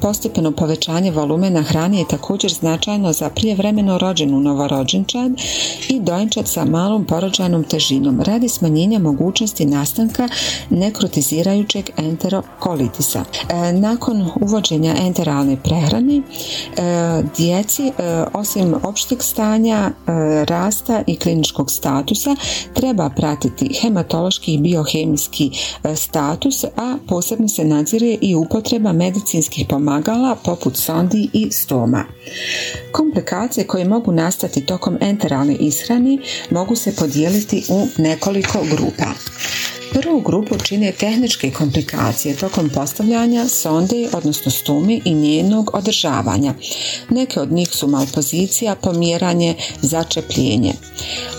Postepeno 0.02 0.52
povećanje 0.52 1.12
volumena 1.12 1.62
hrane 1.62 2.00
je 2.00 2.08
također 2.08 2.54
značajno 2.54 3.14
za 3.14 3.30
prijevremeno 3.30 3.98
rođenu 3.98 4.40
novorođenčad 4.40 5.32
i 5.90 6.00
dojenčad 6.00 6.48
sa 6.48 6.66
malom 6.66 7.06
porođajnom 7.06 7.64
težinom 7.64 8.22
radi 8.22 8.50
smanjenja 8.50 9.00
mogućnosti 9.00 9.66
nastanka 9.66 10.30
nekrotizirajućeg 10.70 11.90
enterokolitisa. 11.98 13.24
E, 13.50 13.74
nakon 13.74 14.30
uvođenja 14.42 14.96
enteralne 14.98 15.58
prehrane 15.64 16.18
e, 16.18 16.22
djeci 17.38 17.88
e, 17.88 17.92
osim 18.34 18.76
opšteg 18.84 19.24
stanja 19.24 19.92
rasta 20.48 21.04
i 21.08 21.16
kliničkog 21.16 21.72
statusa 21.72 22.36
treba 22.74 23.10
pratiti 23.10 23.80
hematološki 23.82 24.51
i 24.54 24.58
biohemijski 24.58 25.52
e, 25.84 25.96
status, 25.96 26.64
a 26.64 26.98
posebno 27.08 27.48
se 27.48 27.64
nadzire 27.64 28.18
i 28.22 28.36
upotreba 28.36 28.94
medicinskih 28.94 29.66
pomagala 29.70 30.36
poput 30.44 30.78
sondi 30.78 31.30
i 31.34 31.52
stoma. 31.52 32.04
Komplikacije 32.92 33.68
koje 33.68 33.86
mogu 33.86 34.12
nastati 34.12 34.66
tokom 34.66 34.98
enteralne 35.02 35.56
ishrani 35.56 36.20
mogu 36.50 36.76
se 36.76 36.96
podijeliti 36.96 37.64
u 37.70 37.88
nekoliko 37.98 38.60
grupa. 38.72 39.14
Prvu 39.94 40.22
grupu 40.22 40.58
čine 40.64 40.92
tehničke 40.92 41.52
komplikacije 41.52 42.36
tokom 42.36 42.70
postavljanja 42.70 43.48
sonde, 43.48 44.10
odnosno 44.14 44.52
stumi 44.52 45.02
i 45.06 45.14
njenog 45.14 45.70
održavanja. 45.74 46.54
Neke 47.10 47.40
od 47.40 47.52
njih 47.52 47.70
su 47.70 47.88
malpozicija, 47.88 48.76
pomjeranje, 48.76 49.56
začepljenje. 49.82 50.74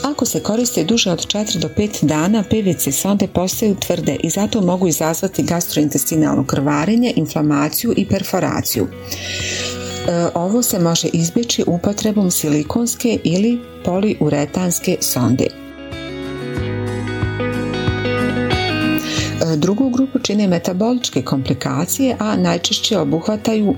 Ako 0.02 0.24
se 0.24 0.40
koriste 0.40 0.84
duže 0.84 1.10
od 1.10 1.26
4 1.26 1.58
do 1.58 1.68
5 1.68 2.04
dana, 2.04 2.42
PVC 2.42 2.94
sonde 2.94 3.26
postaju 3.26 3.76
tvrde 3.76 4.16
i 4.22 4.30
zato 4.30 4.60
mogu 4.60 4.88
izazvati 4.88 5.42
gastrointestinalno 5.42 6.46
krvarenje, 6.46 7.12
inflamaciju 7.16 7.94
i 7.96 8.06
perforaciju. 8.08 8.86
E, 8.86 10.28
ovo 10.34 10.62
se 10.62 10.78
može 10.78 11.08
izbjeći 11.12 11.64
upotrebom 11.66 12.30
silikonske 12.30 13.18
ili 13.24 13.60
poliuretanske 13.84 14.96
sonde. 15.00 15.61
Drugu 19.56 19.90
grupu 19.90 20.18
čine 20.18 20.46
metaboličke 20.46 21.22
komplikacije, 21.22 22.16
a 22.18 22.36
najčešće 22.36 22.98
obuhvataju 22.98 23.74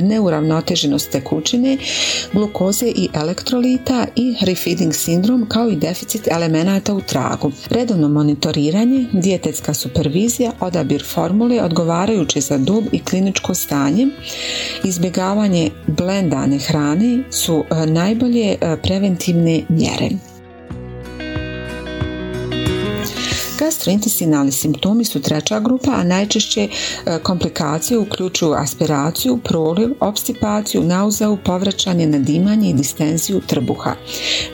neuravnoteženost 0.00 1.10
tekućine, 1.10 1.78
glukoze 2.32 2.86
i 2.86 3.08
elektrolita 3.14 4.06
i 4.16 4.34
refeeding 4.40 4.94
sindrom 4.94 5.46
kao 5.48 5.68
i 5.68 5.76
deficit 5.76 6.28
elemenata 6.28 6.94
u 6.94 7.00
tragu. 7.00 7.52
Redovno 7.70 8.08
monitoriranje, 8.08 9.06
dijetetska 9.12 9.74
supervizija, 9.74 10.52
odabir 10.60 11.04
formule 11.04 11.62
odgovarajuće 11.62 12.40
za 12.40 12.58
dub 12.58 12.84
i 12.92 12.98
kliničko 12.98 13.54
stanje, 13.54 14.06
izbjegavanje 14.84 15.70
blendane 15.86 16.58
hrane 16.58 17.22
su 17.30 17.64
e, 17.70 17.86
najbolje 17.86 18.56
e, 18.60 18.76
preventivne 18.82 19.62
mjere. 19.68 20.35
Gastrointestinalni 23.58 24.52
simptomi 24.52 25.04
su 25.04 25.22
treća 25.22 25.60
grupa, 25.60 25.90
a 25.90 26.04
najčešće 26.04 26.60
e, 26.62 27.18
komplikacije 27.22 27.98
uključuju 27.98 28.52
aspiraciju, 28.52 29.38
proliv, 29.44 29.88
obstipaciju, 30.00 30.82
nauzeu, 30.82 31.36
povraćanje, 31.44 32.06
nadimanje 32.06 32.70
i 32.70 32.74
distenziju 32.74 33.40
trbuha. 33.46 33.94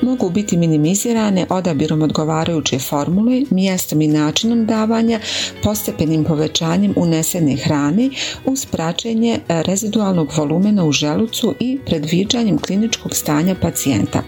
Mogu 0.03 0.31
biti 0.31 0.57
minimizirane 0.57 1.47
odabirom 1.49 2.03
odgovarajuće 2.03 2.79
formule, 2.79 3.43
mjestom 3.51 4.01
i 4.03 4.09
načinom 4.09 4.67
davanja, 4.67 5.21
postepenim 5.63 6.25
povećanjem 6.25 6.95
unesene 6.97 7.57
hrane 7.57 8.11
uz 8.45 8.67
praćenje 8.67 9.41
e, 9.49 9.63
rezidualnog 9.63 10.33
volumena 10.37 10.85
u 10.85 10.93
želucu 10.93 11.55
i 11.61 11.79
predviđanjem 11.87 12.59
kliničkog 12.59 13.17
stanja 13.17 13.55
pacijenta. 13.63 14.23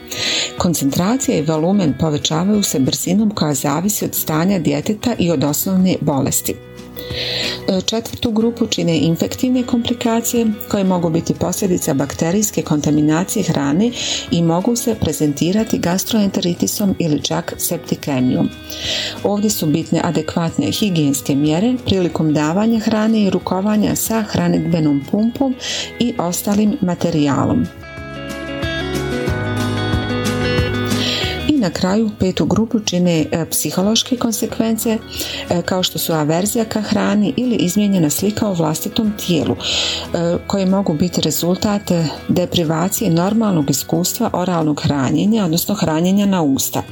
Koncentracija 0.58 1.38
i 1.38 1.42
volumen 1.42 1.94
povećavaju 2.00 2.62
se 2.62 2.78
brzinom 2.78 3.30
koja 3.30 3.54
zavisi 3.54 4.04
od 4.04 4.14
stanja 4.14 4.63
djeteta 4.64 5.14
i 5.18 5.31
od 5.31 5.44
osnovne 5.44 5.96
bolesti. 6.00 6.55
E, 7.68 7.81
četvrtu 7.81 8.31
grupu 8.31 8.66
čine 8.66 8.98
infektivne 8.98 9.62
komplikacije 9.62 10.46
koje 10.68 10.85
mogu 10.85 11.11
biti 11.11 11.35
posljedica 11.35 11.94
bakterijske 11.94 12.62
kontaminacije 12.62 13.42
hrane 13.42 13.90
i 14.31 14.42
mogu 14.42 14.77
se 14.77 14.94
prezentirati 15.00 15.79
gastroenteritisom 15.79 16.94
ili 16.98 17.22
čak 17.22 17.55
septikemijom. 17.59 18.48
Ovdje 19.24 19.50
su 19.50 19.66
bitne 19.66 20.00
adekvatne 20.05 20.70
higijenske 20.70 21.35
mjere 21.35 21.74
prilikom 21.85 22.35
davanja 22.35 22.79
hrane 22.79 23.22
i 23.22 23.31
rukovanja 23.31 23.96
sa 23.96 24.22
hranidbenom 24.22 25.05
pumpom 25.11 25.55
i 25.98 26.14
ostalim 26.18 26.77
materijalom. 26.81 27.66
Na 31.64 31.70
kraju 31.70 32.11
petu 32.20 32.46
grupu 32.46 32.81
čine 32.81 33.27
e, 33.33 33.46
psihološke 33.50 34.16
konsekvence 34.16 34.98
e, 35.50 35.62
kao 35.62 35.83
što 35.83 35.98
su 35.98 36.12
averzija 36.12 36.64
ka 36.64 36.81
hrani 36.81 37.35
ili 37.37 37.57
izmijenjena 37.57 38.11
slika 38.11 38.48
o 38.48 38.53
vlastitom 38.53 39.12
tijelu 39.27 39.57
e, 39.57 40.37
koje 40.46 40.66
mogu 40.66 40.94
biti 40.94 41.20
rezultat 41.20 41.83
deprivacije 42.29 43.11
normalnog 43.11 43.70
iskustva 43.70 44.31
oralnog 44.33 44.81
hranjenja 44.83 45.44
odnosno 45.44 45.74
hranjenja 45.74 46.27
na 46.27 46.42
usta. 46.42 46.83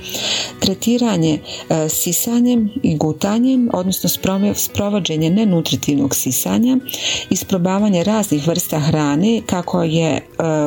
Tretiranje 0.60 1.38
sisanjem 1.88 2.70
i 2.82 2.96
gutanjem 2.96 3.68
odnosno 3.72 4.10
sprovođenje 4.54 5.30
nenutritivnog 5.30 6.14
sisanja, 6.14 6.76
isprobavanje 7.30 8.04
raznih 8.04 8.48
vrsta 8.48 8.78
hrane 8.78 9.42
kako 9.46 9.82
je 9.82 10.20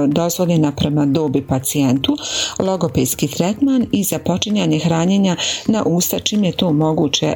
dozvoljena 0.08 0.72
prema 0.72 1.06
dobi 1.06 1.41
pacijentu, 1.41 2.18
logopedski 2.60 3.28
tretman 3.28 3.86
i 3.96 4.04
započinjanje 4.04 4.80
hranjenja 4.80 5.36
na 5.68 5.84
usta 5.84 6.20
čim 6.20 6.44
je 6.44 6.52
to 6.52 6.74
moguće 6.74 7.26
e, 7.26 7.36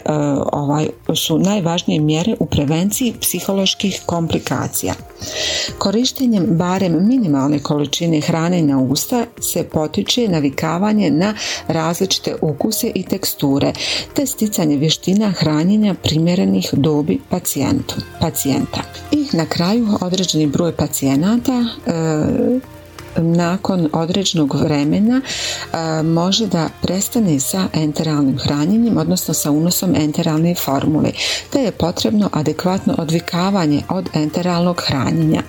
ovaj, 0.51 0.87
su 1.15 1.39
najvažnije 1.39 1.99
mjere 1.99 2.35
u 2.39 2.45
prevenciji 2.45 3.13
psiholoških 3.21 4.01
komplikacija. 4.05 4.93
Korištenjem 5.77 6.45
barem 6.49 7.07
minimalne 7.07 7.59
količine 7.59 8.21
hrane 8.21 8.61
na 8.61 8.79
usta 8.79 9.25
se 9.39 9.63
potiče 9.63 10.27
navikavanje 10.27 11.11
na 11.11 11.33
različite 11.67 12.35
ukuse 12.41 12.91
i 12.95 13.03
teksture 13.03 13.73
te 14.13 14.25
sticanje 14.25 14.77
vještina 14.77 15.31
hranjenja 15.31 15.95
primjerenih 16.03 16.69
dobi 16.73 17.19
pacijentu, 17.29 17.95
pacijenta. 18.19 18.81
I 19.11 19.37
na 19.37 19.45
kraju 19.45 19.87
određeni 20.01 20.47
broj 20.47 20.75
pacijenata 20.75 21.65
e, 21.87 22.69
nakon 23.23 23.89
određenog 23.93 24.55
vremena 24.55 25.21
može 26.03 26.47
da 26.47 26.69
prestane 26.81 27.39
sa 27.39 27.67
enteralnim 27.73 28.37
hranjenjem, 28.37 28.97
odnosno 28.97 29.33
sa 29.33 29.51
unosom 29.51 29.95
enteralne 29.95 30.55
formule, 30.55 31.11
te 31.49 31.59
je 31.59 31.71
potrebno 31.71 32.29
adekvatno 32.33 32.95
odvikavanje 32.97 33.83
od 33.89 34.09
enteralnog 34.13 34.81
hranjenja. 34.87 35.41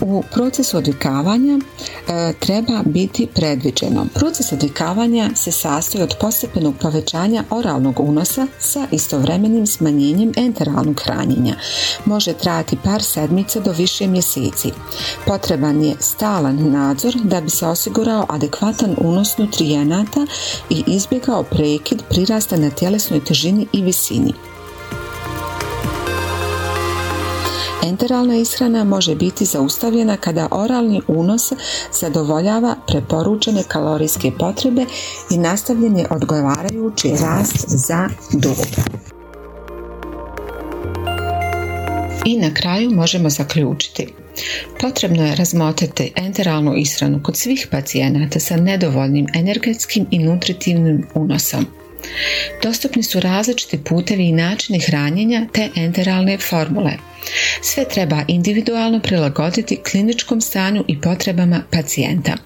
U 0.00 0.22
procesu 0.32 0.76
odvikavanja 0.76 1.58
treba 2.38 2.82
biti 2.84 3.26
predviđeno. 3.34 4.06
Proces 4.14 4.52
odvikavanja 4.52 5.30
se 5.34 5.52
sastoji 5.52 6.02
od 6.02 6.14
postepenog 6.20 6.74
povećanja 6.80 7.44
oralnog 7.50 8.00
unosa 8.00 8.46
sa 8.58 8.86
istovremenim 8.90 9.66
smanjenjem 9.66 10.32
enteralnog 10.36 11.00
hranjenja. 11.04 11.54
Može 12.04 12.32
trajati 12.32 12.78
par 12.84 13.02
sedmica 13.02 13.60
do 13.60 13.72
više 13.72 14.06
mjeseci. 14.06 14.70
Potreban 15.26 15.82
je 15.82 15.96
stalan 16.00 16.72
nadzor 16.72 16.93
da 17.24 17.40
bi 17.40 17.50
se 17.50 17.66
osigurao 17.66 18.26
adekvatan 18.28 18.96
unos 18.98 19.38
nutrijenata 19.38 20.26
i 20.70 20.84
izbjegao 20.86 21.42
prekid 21.42 22.02
prirasta 22.10 22.56
na 22.56 22.70
tjelesnoj 22.70 23.24
težini 23.24 23.66
i 23.72 23.82
visini. 23.82 24.34
Enteralna 27.84 28.36
ishrana 28.36 28.84
može 28.84 29.14
biti 29.14 29.44
zaustavljena 29.44 30.16
kada 30.16 30.48
oralni 30.50 31.00
unos 31.08 31.52
zadovoljava 32.00 32.76
preporučene 32.86 33.62
kalorijske 33.68 34.32
potrebe 34.38 34.84
i 35.30 35.38
nastavljen 35.38 35.96
je 35.96 36.06
odgovarajući 36.10 37.08
rast 37.08 37.64
za 37.68 38.08
dobu. 38.32 38.64
I 42.24 42.38
na 42.38 42.54
kraju 42.54 42.90
možemo 42.90 43.30
zaključiti 43.30 44.23
Potrebno 44.80 45.26
je 45.26 45.34
razmotriti 45.34 46.12
enteralnu 46.16 46.76
ishranu 46.76 47.22
kod 47.22 47.36
svih 47.36 47.68
pacijenata 47.70 48.40
sa 48.40 48.56
nedovoljnim 48.56 49.26
energetskim 49.34 50.06
i 50.10 50.18
nutritivnim 50.18 51.06
unosom. 51.14 51.66
Dostupni 52.62 53.02
su 53.02 53.20
različiti 53.20 53.78
putevi 53.84 54.28
i 54.28 54.32
načini 54.32 54.80
hranjenja 54.80 55.46
te 55.52 55.70
enteralne 55.76 56.38
formule. 56.38 56.92
Sve 57.62 57.84
treba 57.88 58.24
individualno 58.28 59.00
prilagoditi 59.00 59.80
kliničkom 59.90 60.40
stanju 60.40 60.84
i 60.88 61.00
potrebama 61.00 61.62
pacijenta. 61.70 62.36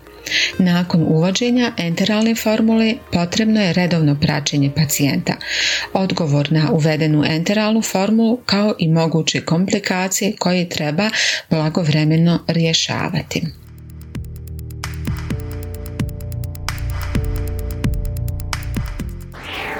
Nakon 0.58 1.02
uvođenja 1.08 1.72
enteralne 1.76 2.34
formule 2.34 2.94
potrebno 3.12 3.60
je 3.62 3.72
redovno 3.72 4.16
praćenje 4.20 4.70
pacijenta, 4.76 5.32
odgovor 5.92 6.52
na 6.52 6.72
uvedenu 6.72 7.24
enteralnu 7.26 7.82
formulu 7.82 8.38
kao 8.46 8.74
i 8.78 8.88
moguće 8.88 9.40
komplikacije 9.40 10.32
koje 10.38 10.68
treba 10.68 11.10
blagovremeno 11.50 12.38
rješavati. 12.46 13.42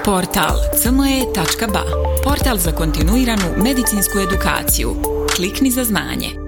Portal 0.05 0.57
cme.ba 0.83 1.83
Portal 2.25 2.57
za 2.57 2.73
kontinuiranu 2.73 3.45
medicinsku 3.57 4.19
edukaciju. 4.19 4.97
Klikni 5.37 5.71
za 5.71 5.85
znanje. 5.85 6.48